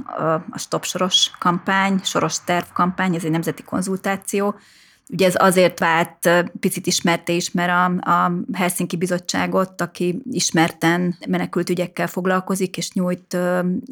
[0.50, 4.56] a Stop Soros kampány, Soros Terv kampány, ez egy nemzeti konzultáció,
[5.12, 11.70] Ugye ez azért vált picit ismerté is, mert a, a Helsinki Bizottságot, aki ismerten menekült
[11.70, 13.38] ügyekkel foglalkozik és nyújt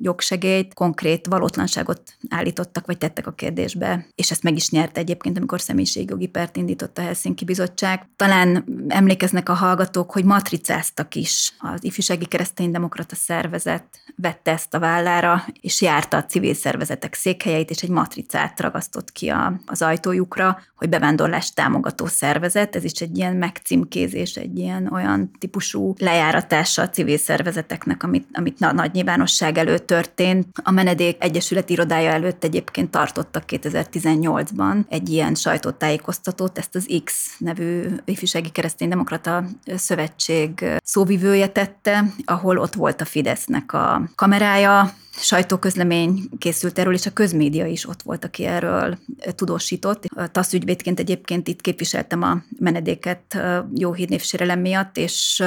[0.01, 5.61] jogsegélyt, konkrét valótlanságot állítottak, vagy tettek a kérdésbe, és ezt meg is nyert egyébként, amikor
[5.61, 8.07] személyiségjogi pert indított a Helsinki Bizottság.
[8.15, 11.53] Talán emlékeznek a hallgatók, hogy matricáztak is.
[11.59, 13.83] Az ifjúsági kereszténydemokrata szervezet
[14.15, 19.29] vette ezt a vállára, és járta a civil szervezetek székhelyeit, és egy matricát ragasztott ki
[19.29, 22.75] a, az ajtójukra, hogy bevándorlást támogató szervezet.
[22.75, 28.59] Ez is egy ilyen megcímkézés, egy ilyen olyan típusú lejáratása a civil szervezeteknek, amit, amit
[28.59, 30.47] na, nagy nyilvánosság előtt történt.
[30.63, 37.85] A Menedék Egyesület irodája előtt egyébként tartottak 2018-ban egy ilyen sajtótájékoztatót, ezt az X nevű
[38.05, 46.93] ifjúsági kereszténydemokrata szövetség szóvivője tette, ahol ott volt a Fidesznek a kamerája, sajtóközlemény készült erről,
[46.93, 48.97] és a közmédia is ott volt, aki erről
[49.35, 50.05] tudósított.
[50.15, 53.37] A TASZ ügyvédként egyébként itt képviseltem a menedéket
[53.75, 55.43] jó hírnévsérelem miatt, és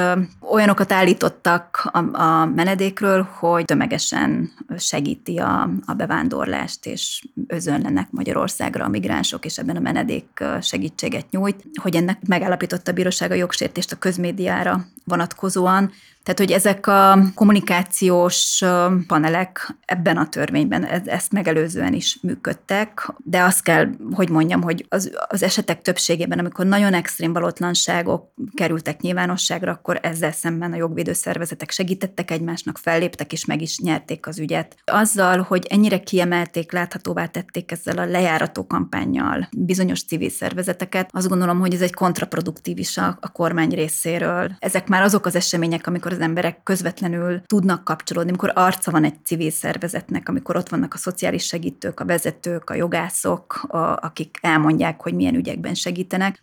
[0.51, 8.89] olyanokat állítottak a, a menedékről, hogy tömegesen segíti a, a bevándorlást, és özönlenek Magyarországra a
[8.89, 13.95] migránsok, és ebben a menedék segítséget nyújt, hogy ennek megállapította a bíróság a jogsértést a
[13.95, 15.91] közmédiára vonatkozóan,
[16.23, 18.63] tehát, hogy ezek a kommunikációs
[19.07, 25.11] panelek ebben a törvényben ezt megelőzően is működtek, de azt kell, hogy mondjam, hogy az,
[25.27, 31.71] az esetek többségében, amikor nagyon extrém valótlanságok kerültek nyilvánosságra, akkor ezzel szemben a jogvédő szervezetek
[31.71, 34.75] segítettek egymásnak, felléptek és meg is nyerték az ügyet.
[34.85, 41.59] Azzal, hogy ennyire kiemelték, láthatóvá tették ezzel a lejárató kampányjal bizonyos civil szervezeteket, azt gondolom,
[41.59, 44.51] hogy ez egy kontraproduktív is a, a kormány részéről.
[44.59, 49.03] Ezek már azok az események, amikor amikor az emberek közvetlenül tudnak kapcsolódni, amikor arca van
[49.03, 54.37] egy civil szervezetnek, amikor ott vannak a szociális segítők, a vezetők, a jogászok, a, akik
[54.41, 56.39] elmondják, hogy milyen ügyekben segítenek.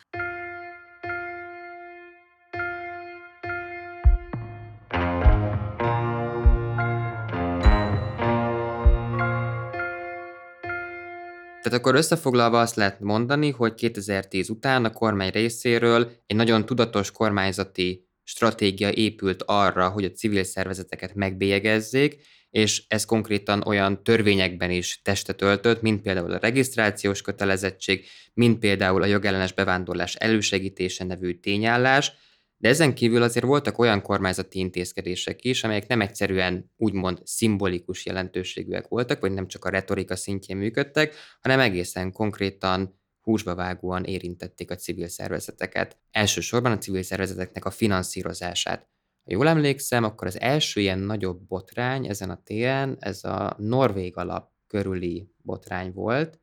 [11.62, 17.10] Tehát akkor összefoglalva azt lehet mondani, hogy 2010 után a kormány részéről egy nagyon tudatos
[17.10, 22.16] kormányzati stratégia épült arra, hogy a civil szervezeteket megbélyegezzék,
[22.50, 29.02] és ez konkrétan olyan törvényekben is testet öltött, mint például a regisztrációs kötelezettség, mint például
[29.02, 32.12] a jogellenes bevándorlás elősegítése nevű tényállás,
[32.56, 38.88] de ezen kívül azért voltak olyan kormányzati intézkedések is, amelyek nem egyszerűen úgymond szimbolikus jelentőségűek
[38.88, 44.74] voltak, vagy nem csak a retorika szintjén működtek, hanem egészen konkrétan húsba vágóan érintették a
[44.74, 45.96] civil szervezeteket.
[46.10, 48.88] Elsősorban a civil szervezeteknek a finanszírozását.
[49.24, 54.16] Ha jól emlékszem, akkor az első ilyen nagyobb botrány ezen a téren, ez a Norvég
[54.16, 56.40] alap körüli botrány volt,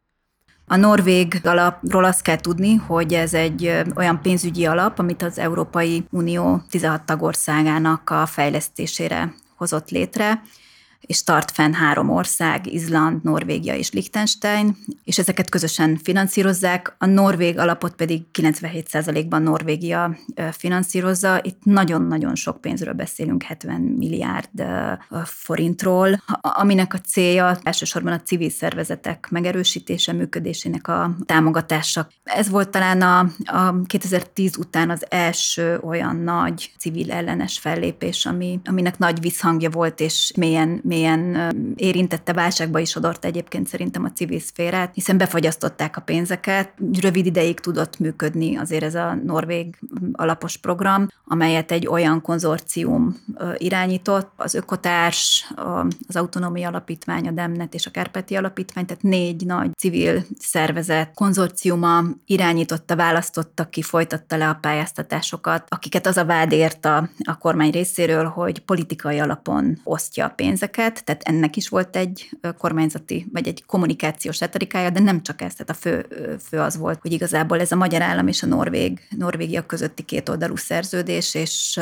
[0.68, 6.06] a Norvég alapról azt kell tudni, hogy ez egy olyan pénzügyi alap, amit az Európai
[6.12, 10.42] Unió 16 tagországának a fejlesztésére hozott létre,
[11.08, 16.96] és tart fenn három ország, Izland, Norvégia és Liechtenstein, és ezeket közösen finanszírozzák.
[16.98, 20.18] A norvég alapot pedig 97%-ban Norvégia
[20.52, 21.40] finanszírozza.
[21.44, 24.66] Itt nagyon-nagyon sok pénzről beszélünk, 70 milliárd
[25.24, 32.08] forintról, aminek a célja elsősorban a civil szervezetek megerősítése, működésének a támogatása.
[32.24, 38.60] Ez volt talán a, a 2010 után az első olyan nagy civil ellenes fellépés, ami,
[38.66, 44.12] aminek nagy visszhangja volt, és mélyen, mélyen mélyen érintette válságba is adott egyébként szerintem a
[44.12, 49.80] civil szférát, hiszen befagyasztották a pénzeket, rövid ideig tudott működni azért ez a norvég
[50.12, 53.16] alapos program, amelyet egy olyan konzorcium
[53.58, 55.52] irányított, az Ökotárs,
[56.08, 62.04] az Autonómia Alapítvány, a Demnet és a Kárpáti Alapítvány, tehát négy nagy civil szervezet konzorciuma
[62.26, 68.26] irányította, választotta ki, folytatta le a pályáztatásokat, akiket az a vád ért a, kormány részéről,
[68.26, 74.40] hogy politikai alapon osztja a pénzeket, tehát ennek is volt egy kormányzati, vagy egy kommunikációs
[74.40, 76.06] retorikája, de nem csak ez, tehát a fő,
[76.48, 80.56] fő az volt, hogy igazából ez a magyar állam és a Norvég, Norvégia közötti kétoldalú
[80.56, 81.80] szerződés, és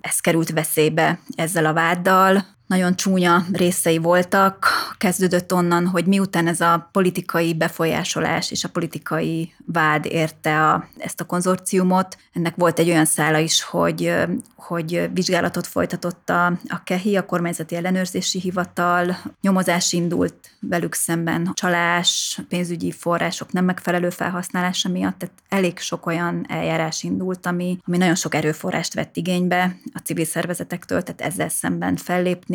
[0.00, 0.93] ez került veszélybe
[1.34, 4.66] ezzel a váddal, nagyon csúnya részei voltak.
[4.98, 11.20] Kezdődött onnan, hogy miután ez a politikai befolyásolás és a politikai vád érte a, ezt
[11.20, 14.14] a konzorciumot, ennek volt egy olyan szála is, hogy,
[14.56, 22.40] hogy vizsgálatot folytatott a, a KEHI, a Kormányzati Ellenőrzési Hivatal, nyomozás indult velük szemben, csalás,
[22.48, 28.14] pénzügyi források nem megfelelő felhasználása miatt, tehát elég sok olyan eljárás indult, ami, ami nagyon
[28.14, 32.53] sok erőforrást vett igénybe a civil szervezetektől, tehát ezzel szemben fellépni,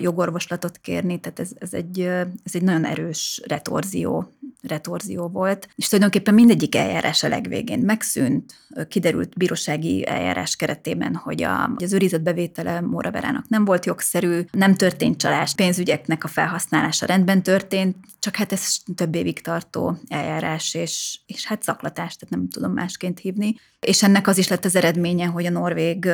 [0.00, 2.00] jogorvoslatot kérni, tehát ez, ez, egy,
[2.44, 8.54] ez egy nagyon erős retorzió retorzió volt, és tulajdonképpen mindegyik eljárás a legvégén megszűnt,
[8.88, 15.16] kiderült bírósági eljárás keretében, hogy a, az őrizet bevétele Móraverának nem volt jogszerű, nem történt
[15.16, 21.46] csalás, pénzügyeknek a felhasználása rendben történt, csak hát ez több évig tartó eljárás, és, és
[21.46, 23.54] hát zaklatás, tehát nem tudom másként hívni.
[23.86, 26.08] És ennek az is lett az eredménye, hogy a norvég,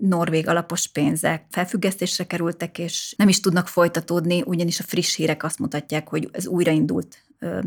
[0.00, 5.58] norvég alapos pénzek felfüggesztésre kerültek, és nem is tudnak folytatódni, ugyanis a friss hírek azt
[5.58, 7.22] mutatják, hogy ez újraindult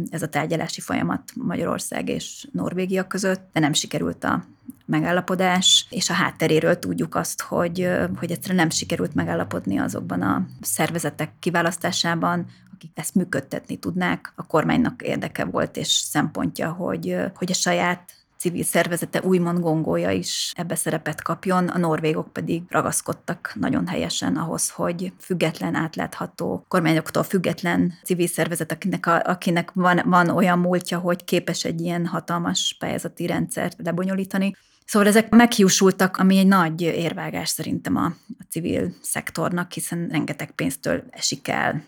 [0.10, 4.46] ez a tárgyalási folyamat Magyarország és Norvégia között, de nem sikerült a
[4.86, 11.32] megállapodás, és a hátteréről tudjuk azt, hogy, hogy egyszerűen nem sikerült megállapodni azokban a szervezetek
[11.40, 14.34] kiválasztásában, akik ezt működtetni tudnák.
[14.36, 18.14] A kormánynak érdeke volt és szempontja, hogy, hogy a saját
[18.46, 24.70] civil szervezete úgymond gongolja is ebbe szerepet kapjon, a norvégok pedig ragaszkodtak nagyon helyesen ahhoz,
[24.70, 31.24] hogy független, átlátható, kormányoktól független civil szervezet, akinek, a, akinek van, van olyan múltja, hogy
[31.24, 34.56] képes egy ilyen hatalmas pályázati rendszert lebonyolítani.
[34.86, 38.06] Szóval ezek meghiúsultak, ami egy nagy érvágás szerintem a,
[38.40, 41.84] a civil szektornak, hiszen rengeteg pénztől esik el.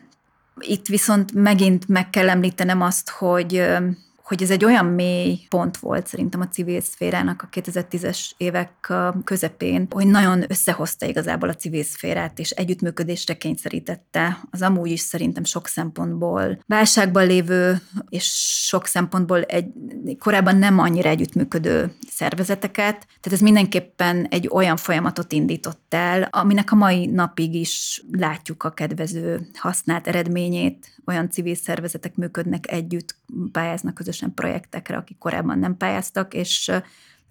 [0.60, 3.64] Itt viszont megint meg kell említenem azt, hogy
[4.28, 9.88] hogy ez egy olyan mély pont volt szerintem a civil szférának a 2010-es évek közepén,
[9.90, 15.68] hogy nagyon összehozta igazából a civil szférát, és együttműködésre kényszerítette az amúgy is szerintem sok
[15.68, 18.26] szempontból válságban lévő, és
[18.66, 19.66] sok szempontból egy
[20.20, 22.98] korábban nem annyira együttműködő szervezeteket.
[22.98, 28.74] Tehát ez mindenképpen egy olyan folyamatot indított el, aminek a mai napig is látjuk a
[28.74, 33.16] kedvező használt eredményét, olyan civil szervezetek működnek együtt,
[33.52, 36.72] pályáznak közösen projektekre, akik korábban nem pályáztak, és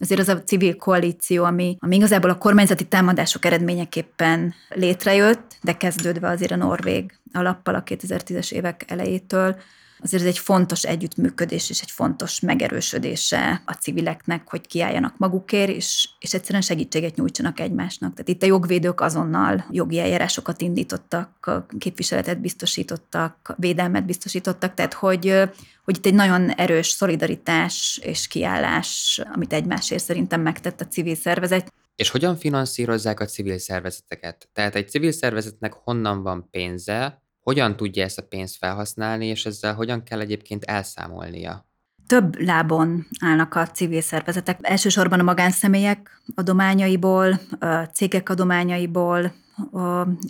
[0.00, 6.28] azért az a civil koalíció, ami, ami igazából a kormányzati támadások eredményeképpen létrejött, de kezdődve
[6.28, 9.56] azért a Norvég alappal a 2010-es évek elejétől,
[9.98, 16.08] azért ez egy fontos együttműködés és egy fontos megerősödése a civileknek, hogy kiálljanak magukért, és,
[16.18, 18.10] és egyszerűen segítséget nyújtsanak egymásnak.
[18.10, 25.42] Tehát itt a jogvédők azonnal jogi eljárásokat indítottak, képviseletet biztosítottak, védelmet biztosítottak, tehát hogy,
[25.84, 31.72] hogy itt egy nagyon erős szolidaritás és kiállás, amit egymásért szerintem megtett a civil szervezet.
[31.96, 34.48] És hogyan finanszírozzák a civil szervezeteket?
[34.52, 39.74] Tehát egy civil szervezetnek honnan van pénze, hogyan tudja ezt a pénzt felhasználni, és ezzel
[39.74, 41.66] hogyan kell egyébként elszámolnia?
[42.06, 44.58] Több lábon állnak a civil szervezetek.
[44.62, 49.32] Elsősorban a magánszemélyek adományaiból, a cégek adományaiból,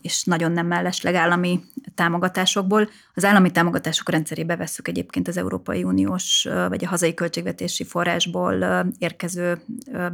[0.03, 1.61] és nagyon nem mellesleg állami
[1.95, 2.89] támogatásokból.
[3.14, 9.62] Az állami támogatások rendszerébe vesszük egyébként az Európai Uniós vagy a hazai költségvetési forrásból érkező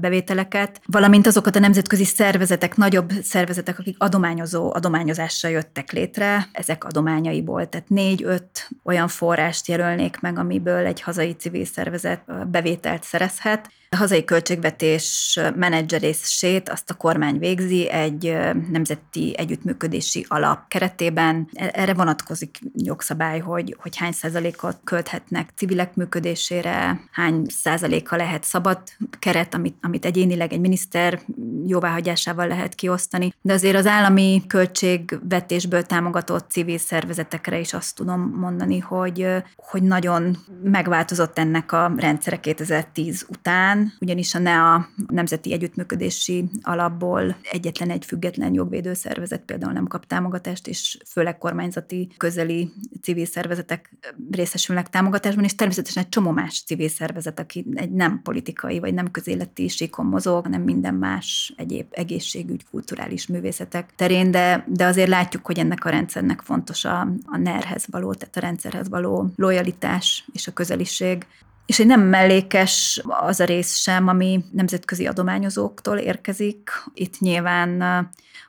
[0.01, 7.69] bevételeket, valamint azokat a nemzetközi szervezetek, nagyobb szervezetek, akik adományozó adományozással jöttek létre, ezek adományaiból.
[7.69, 13.71] Tehát négy-öt olyan forrást jelölnék meg, amiből egy hazai civil szervezet bevételt szerezhet.
[13.93, 18.39] A hazai költségvetés menedzserését azt a kormány végzi egy
[18.71, 21.49] nemzeti együttműködési alap keretében.
[21.53, 28.79] E, erre vonatkozik jogszabály, hogy, hogy hány százalékot költhetnek civilek működésére, hány százaléka lehet szabad
[29.19, 31.21] keret, amit, amit egyénileg egy miniszter
[31.67, 33.35] jóváhagyásával lehet kiosztani.
[33.43, 39.27] De azért az állami költségvetésből támogatott civil szervezetekre is azt tudom mondani, hogy,
[39.57, 47.91] hogy nagyon megváltozott ennek a rendszere 2010 után, ugyanis a NEA Nemzeti Együttműködési Alapból egyetlen
[47.91, 52.73] egy független jogvédő szervezet például nem kap támogatást, és főleg kormányzati közeli
[53.03, 53.97] civil szervezetek
[54.31, 59.11] részesülnek támogatásban, és természetesen egy csomó más civil szervezet, aki egy nem politikai vagy nem
[59.11, 65.47] közéleti síkon mozog, hanem minden más egyéb egészségügy, kulturális művészetek terén, de, de azért látjuk,
[65.47, 70.47] hogy ennek a rendszernek fontos a, a NER-hez való, tehát a rendszerhez való lojalitás és
[70.47, 71.27] a közeliség.
[71.67, 76.71] És egy nem mellékes az a rész sem, ami nemzetközi adományozóktól érkezik.
[76.95, 77.81] Itt nyilván,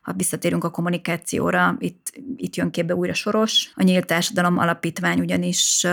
[0.02, 3.72] ha visszatérünk a kommunikációra, itt, itt jön képbe újra Soros.
[3.76, 5.88] A Nyílt Társadalom Alapítvány ugyanis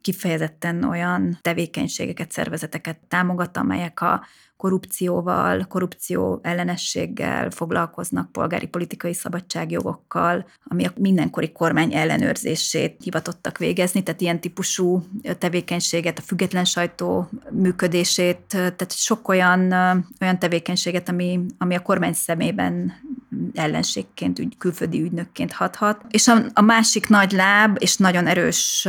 [0.00, 4.26] kifejezetten olyan tevékenységeket, szervezeteket támogat, amelyek a
[4.58, 14.20] korrupcióval, korrupció ellenességgel foglalkoznak, polgári politikai szabadságjogokkal, ami a mindenkori kormány ellenőrzését hivatottak végezni, tehát
[14.20, 15.02] ilyen típusú
[15.38, 19.72] tevékenységet, a független sajtó működését, tehát sok olyan,
[20.20, 22.92] olyan tevékenységet, ami, ami a kormány szemében
[23.54, 26.04] ellenségként, ügy, külföldi ügynökként hathat.
[26.08, 28.88] És a, a másik nagy láb, és nagyon erős,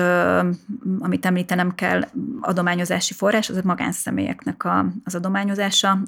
[1.00, 2.02] amit említenem kell,
[2.42, 5.58] adományozási forrás, az a magánszemélyeknek a, az adományozása,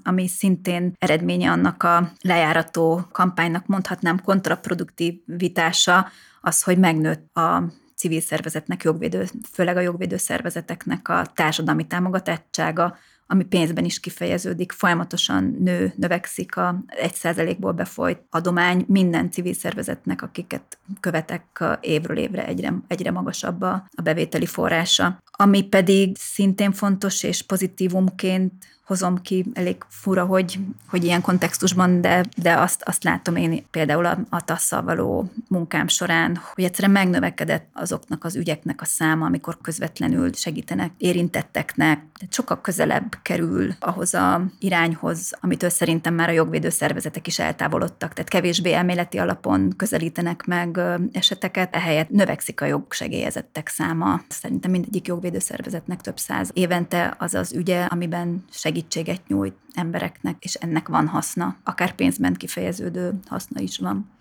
[0.03, 6.07] ami szintén eredménye annak a lejárató kampánynak mondhatnám kontraproduktív vitása,
[6.41, 7.63] az, hogy megnőtt a
[7.95, 12.97] civil szervezetnek, jogvédő, főleg a jogvédő szervezeteknek a társadalmi támogatottsága,
[13.31, 20.21] ami pénzben is kifejeződik, folyamatosan nő, növekszik a egy százalékból befolyt adomány minden civil szervezetnek,
[20.21, 25.17] akiket követek évről évre egyre, egyre magasabb a, a bevételi forrása.
[25.31, 28.53] Ami pedig szintén fontos és pozitívumként
[28.91, 34.05] hozom ki, elég fura, hogy, hogy ilyen kontextusban, de, de azt, azt látom én például
[34.05, 39.57] a, a tasz való munkám során, hogy egyszerűen megnövekedett azoknak az ügyeknek a száma, amikor
[39.61, 46.69] közvetlenül segítenek érintetteknek, de sokkal közelebb kerül ahhoz a irányhoz, amitől szerintem már a jogvédő
[46.69, 50.79] szervezetek is eltávolodtak, tehát kevésbé elméleti alapon közelítenek meg
[51.11, 54.21] eseteket, ehelyett növekszik a jogsegélyezettek száma.
[54.27, 60.43] Szerintem mindegyik jogvédő szervezetnek több száz évente az az ügye, amiben segít segítséget nyújt embereknek,
[60.43, 64.17] és ennek van haszna, akár pénzben kifejeződő haszna is van.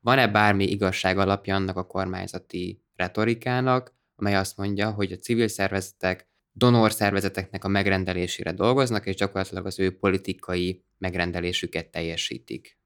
[0.00, 6.28] Van-e bármi igazság alapja annak a kormányzati retorikának, amely azt mondja, hogy a civil szervezetek
[6.52, 12.79] donor szervezeteknek a megrendelésére dolgoznak, és gyakorlatilag az ő politikai megrendelésüket teljesítik?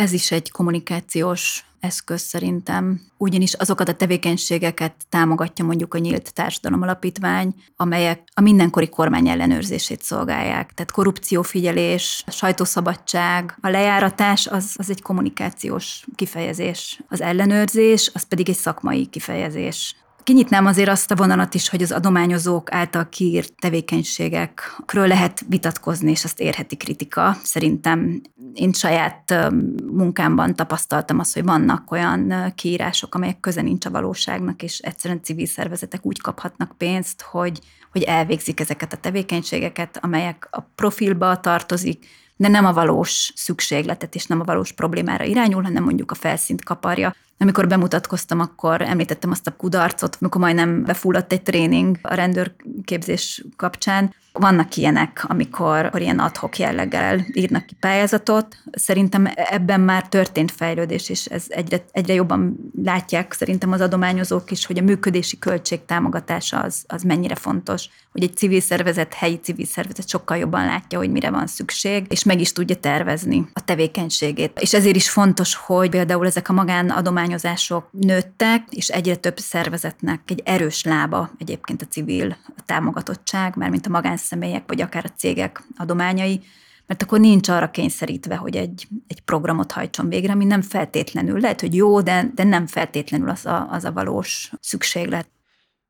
[0.00, 6.82] Ez is egy kommunikációs eszköz szerintem, ugyanis azokat a tevékenységeket támogatja mondjuk a Nyílt Társadalom
[6.82, 10.72] Alapítvány, amelyek a mindenkori kormány ellenőrzését szolgálják.
[10.74, 17.00] Tehát korrupciófigyelés, sajtószabadság, a lejáratás az, az egy kommunikációs kifejezés.
[17.08, 19.96] Az ellenőrzés az pedig egy szakmai kifejezés.
[20.22, 26.24] Kinyitnám azért azt a vonalat is, hogy az adományozók által kiírt tevékenységekről lehet vitatkozni, és
[26.24, 27.36] azt érheti kritika.
[27.42, 28.20] Szerintem
[28.54, 29.50] én saját
[29.92, 35.46] munkámban tapasztaltam azt, hogy vannak olyan kiírások, amelyek köze nincs a valóságnak, és egyszerűen civil
[35.46, 37.58] szervezetek úgy kaphatnak pénzt, hogy,
[37.92, 42.06] hogy elvégzik ezeket a tevékenységeket, amelyek a profilba tartozik,
[42.40, 46.64] de nem a valós szükségletet és nem a valós problémára irányul, hanem mondjuk a felszínt
[46.64, 47.14] kaparja.
[47.38, 54.14] Amikor bemutatkoztam, akkor említettem azt a kudarcot, amikor majdnem befulladt egy tréning a rendőrképzés kapcsán.
[54.32, 58.56] Vannak ilyenek, amikor, ilyen adhok jelleggel írnak ki pályázatot.
[58.72, 64.66] Szerintem ebben már történt fejlődés, és ez egyre, egyre jobban látják szerintem az adományozók is,
[64.66, 69.66] hogy a működési költség támogatása az, az mennyire fontos, hogy egy civil szervezet, helyi civil
[69.66, 74.60] szervezet sokkal jobban látja, hogy mire van szükség, és meg is tudja tervezni a tevékenységét.
[74.60, 80.20] És ezért is fontos, hogy például ezek a magánadományok kormányozások nőttek, és egyre több szervezetnek
[80.26, 85.62] egy erős lába egyébként a civil támogatottság, már mint a magánszemélyek, vagy akár a cégek
[85.76, 86.40] adományai,
[86.86, 91.60] mert akkor nincs arra kényszerítve, hogy egy, egy programot hajtson végre, ami nem feltétlenül, lehet,
[91.60, 95.28] hogy jó, de, de nem feltétlenül az a, az a valós szükséglet.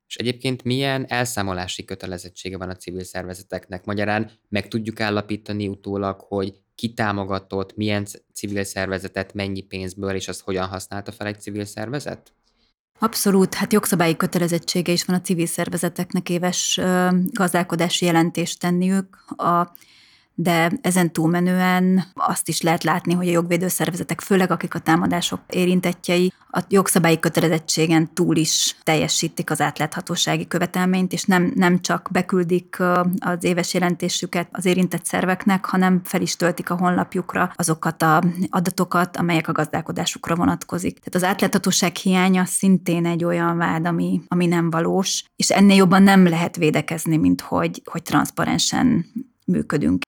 [0.06, 3.84] És egyébként milyen elszámolási kötelezettsége van a civil szervezeteknek?
[3.84, 10.40] Magyarán meg tudjuk állapítani utólag, hogy ki támogatott, milyen civil szervezetet, mennyi pénzből, és azt
[10.40, 12.32] hogyan használta fel egy civil szervezet?
[13.03, 16.80] Abszolút, hát jogszabályi kötelezettsége is van a civil szervezeteknek éves
[17.32, 19.24] gazdálkodási jelentést tenniük.
[19.36, 19.72] A
[20.43, 25.41] de ezen túlmenően azt is lehet látni, hogy a jogvédő szervezetek, főleg akik a támadások
[25.47, 32.76] érintettjei, a jogszabályi kötelezettségen túl is teljesítik az átláthatósági követelményt, és nem, nem csak beküldik
[33.18, 39.16] az éves jelentésüket az érintett szerveknek, hanem fel is töltik a honlapjukra azokat az adatokat,
[39.16, 40.99] amelyek a gazdálkodásukra vonatkozik.
[40.99, 46.03] Tehát az átláthatóság hiánya szintén egy olyan vád, ami, ami nem valós, és ennél jobban
[46.03, 49.07] nem lehet védekezni, mint hogy, hogy transzparensen
[49.51, 50.03] működünk.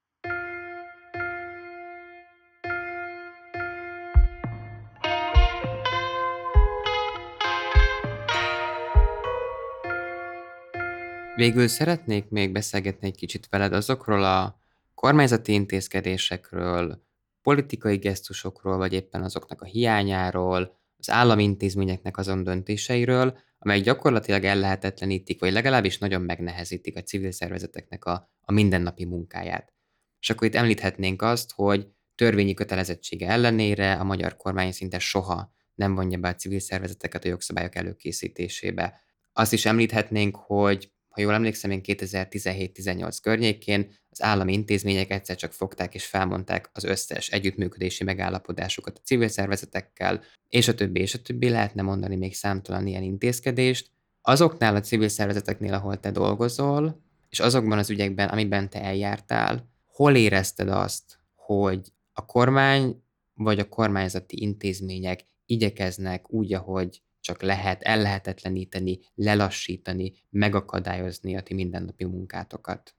[11.36, 14.58] Végül szeretnék még beszélgetni egy kicsit veled azokról a
[14.94, 17.02] kormányzati intézkedésekről,
[17.42, 25.40] politikai gesztusokról, vagy éppen azoknak a hiányáról, az állami intézményeknek azon döntéseiről, amelyek gyakorlatilag ellehetetlenítik,
[25.40, 29.72] vagy legalábbis nagyon megnehezítik a civil szervezeteknek a, a mindennapi munkáját.
[30.20, 35.94] És akkor itt említhetnénk azt, hogy törvényi kötelezettsége ellenére a magyar kormány szinte soha nem
[35.94, 39.00] vonja be a civil szervezeteket a jogszabályok előkészítésébe.
[39.32, 45.52] Azt is említhetnénk, hogy ha jól emlékszem, én 2017-18 környékén az állami intézmények egyszer csak
[45.52, 51.22] fogták és felmondták az összes együttműködési megállapodásukat a civil szervezetekkel, és a többi, és a
[51.22, 53.90] többi lehetne mondani még számtalan ilyen intézkedést.
[54.22, 60.14] Azoknál a civil szervezeteknél, ahol te dolgozol, és azokban az ügyekben, amiben te eljártál, hol
[60.14, 63.02] érezted azt, hogy a kormány
[63.34, 72.04] vagy a kormányzati intézmények igyekeznek úgy, ahogy csak lehet ellehetetleníteni, lelassítani, megakadályozni a ti mindennapi
[72.04, 72.94] munkátokat?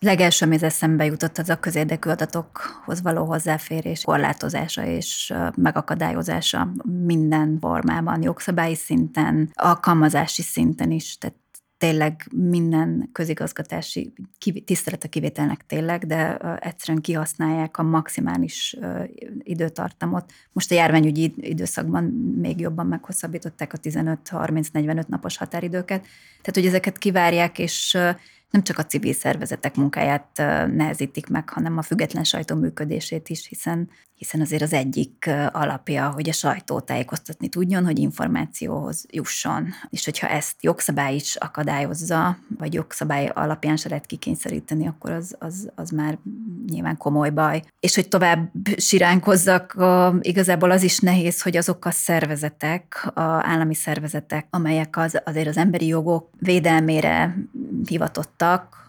[0.00, 6.72] legelső, ami eszembe jutott, az a közérdekű adatokhoz való hozzáférés korlátozása és megakadályozása
[7.04, 11.18] minden formában, jogszabályi szinten, alkalmazási szinten is.
[11.18, 11.36] Tehát
[11.78, 14.12] tényleg minden közigazgatási
[14.64, 18.76] tisztelet a kivételnek tényleg, de egyszerűen kihasználják a maximális
[19.38, 20.32] időtartamot.
[20.52, 22.04] Most a járványügyi időszakban
[22.40, 26.00] még jobban meghosszabbították a 15-30-45 napos határidőket,
[26.40, 27.98] tehát hogy ezeket kivárják, és
[28.50, 30.28] nem csak a civil szervezetek munkáját
[30.72, 36.28] nehezítik meg, hanem a független sajtó működését is, hiszen, hiszen azért az egyik alapja, hogy
[36.28, 39.66] a sajtó tájékoztatni tudjon, hogy információhoz jusson.
[39.90, 45.70] És hogyha ezt jogszabály is akadályozza, vagy jogszabály alapján se lehet kikényszeríteni, akkor az, az,
[45.74, 46.18] az már
[46.66, 47.62] nyilván komoly baj.
[47.80, 49.76] És hogy tovább siránkozzak,
[50.20, 55.56] igazából az is nehéz, hogy azok a szervezetek, a állami szervezetek, amelyek az, azért az
[55.56, 57.36] emberi jogok védelmére
[57.88, 58.87] hivatott hallottak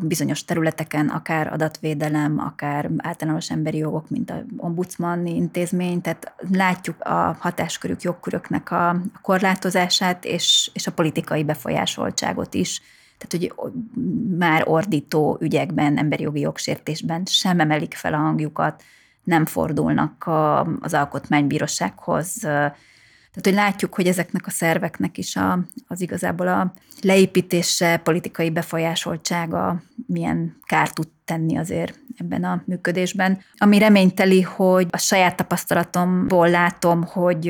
[0.00, 7.36] bizonyos területeken, akár adatvédelem, akár általános emberi jogok, mint a ombudsmani intézmény, tehát látjuk a
[7.38, 12.80] hatáskörük, jogköröknek a korlátozását, és, és a politikai befolyásoltságot is.
[13.18, 13.72] Tehát, hogy
[14.38, 18.82] már ordító ügyekben, emberi jogi jogsértésben sem emelik fel a hangjukat,
[19.24, 20.30] nem fordulnak
[20.80, 22.46] az alkotmánybírósághoz,
[23.32, 26.72] tehát, hogy látjuk, hogy ezeknek a szerveknek is a, az igazából a
[27.02, 33.38] leépítése, politikai befolyásoltsága milyen kárt tud tenni azért ebben a működésben.
[33.56, 37.48] Ami reményteli, hogy a saját tapasztalatomból látom, hogy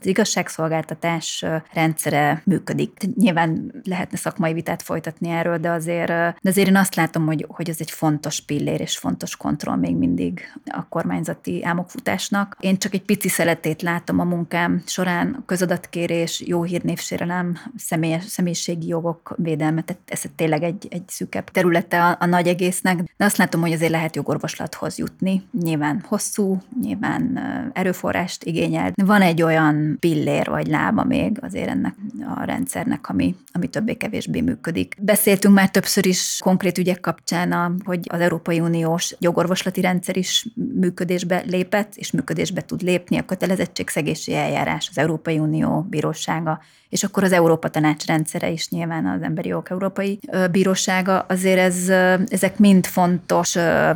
[0.00, 2.92] az igazságszolgáltatás rendszere működik.
[3.14, 7.68] Nyilván lehetne szakmai vitát folytatni erről, de azért, de azért én azt látom, hogy, hogy
[7.68, 12.56] ez egy fontos pillér és fontos kontroll még mindig a kormányzati álmokfutásnak.
[12.60, 19.34] Én csak egy pici szeletét látom a munkám során, közadatkérés, jó hírnévsérelem, személyes, személyiségi jogok
[19.36, 23.60] védelme, tehát ez tényleg egy, egy szűkebb területe a, a nagy egésznek, de azt látom,
[23.60, 25.42] hogy azért lehet jogorvoslathoz jutni.
[25.62, 27.40] Nyilván hosszú, nyilván
[27.72, 28.92] erőforrást igényel.
[28.94, 31.94] Van egy olyan pillér vagy lába még azért ennek
[32.36, 34.96] a rendszernek, ami, ami többé-kevésbé működik.
[35.00, 41.42] Beszéltünk már többször is konkrét ügyek kapcsán, hogy az Európai Uniós jogorvoslati rendszer is működésbe
[41.46, 46.60] lépett, és működésbe tud lépni a kötelezettségszegési eljárás, az Európai Unió bírósága
[46.92, 50.18] és akkor az Európa Tanács rendszere is nyilván az Emberi Jogok Európai
[50.50, 51.18] Bírósága.
[51.28, 51.88] Azért ez,
[52.28, 53.11] ezek mind fontos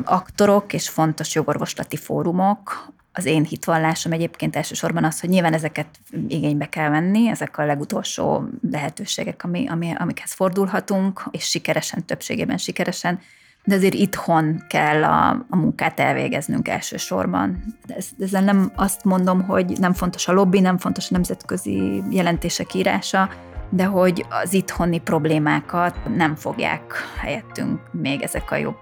[0.04, 5.86] aktorok és fontos jogorvoslati fórumok, az én hitvallásom egyébként elsősorban az, hogy nyilván ezeket
[6.28, 13.20] igénybe kell venni, ezek a legutolsó lehetőségek, ami, ami, amikhez fordulhatunk, és sikeresen, többségében sikeresen,
[13.64, 17.64] de azért itthon kell a, a munkát elvégeznünk elsősorban.
[17.86, 22.74] Ez, ezzel nem azt mondom, hogy nem fontos a lobby, nem fontos a nemzetközi jelentések
[22.74, 23.28] írása,
[23.68, 28.76] de hogy az itthoni problémákat nem fogják helyettünk még ezek a jog,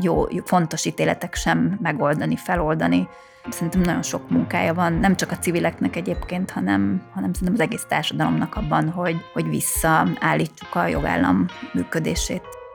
[0.00, 3.08] jó, fontos ítéletek sem megoldani, feloldani.
[3.48, 7.84] Szerintem nagyon sok munkája van, nem csak a civileknek egyébként, hanem, hanem szerintem az egész
[7.88, 12.65] társadalomnak abban, hogy, hogy visszaállítsuk a jogállam működését.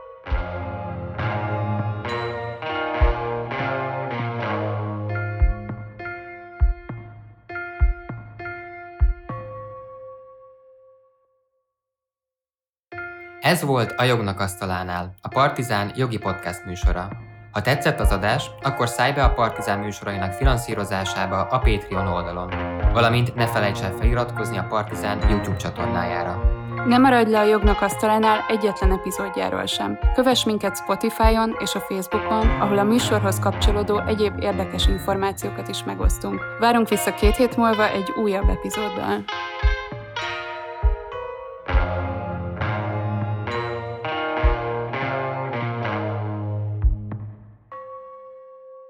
[13.51, 17.07] Ez volt a Jognak Asztalánál, a Partizán jogi podcast műsora.
[17.51, 22.53] Ha tetszett az adás, akkor szállj be a Partizán műsorainak finanszírozásába a Patreon oldalon,
[22.93, 26.41] valamint ne felejts el feliratkozni a Partizán YouTube csatornájára.
[26.85, 29.99] Ne maradj le a Jognak Asztalánál egyetlen epizódjáról sem.
[30.15, 36.41] Kövess minket Spotify-on és a Facebookon, ahol a műsorhoz kapcsolódó egyéb érdekes információkat is megosztunk.
[36.59, 39.23] Várunk vissza két hét múlva egy újabb epizóddal.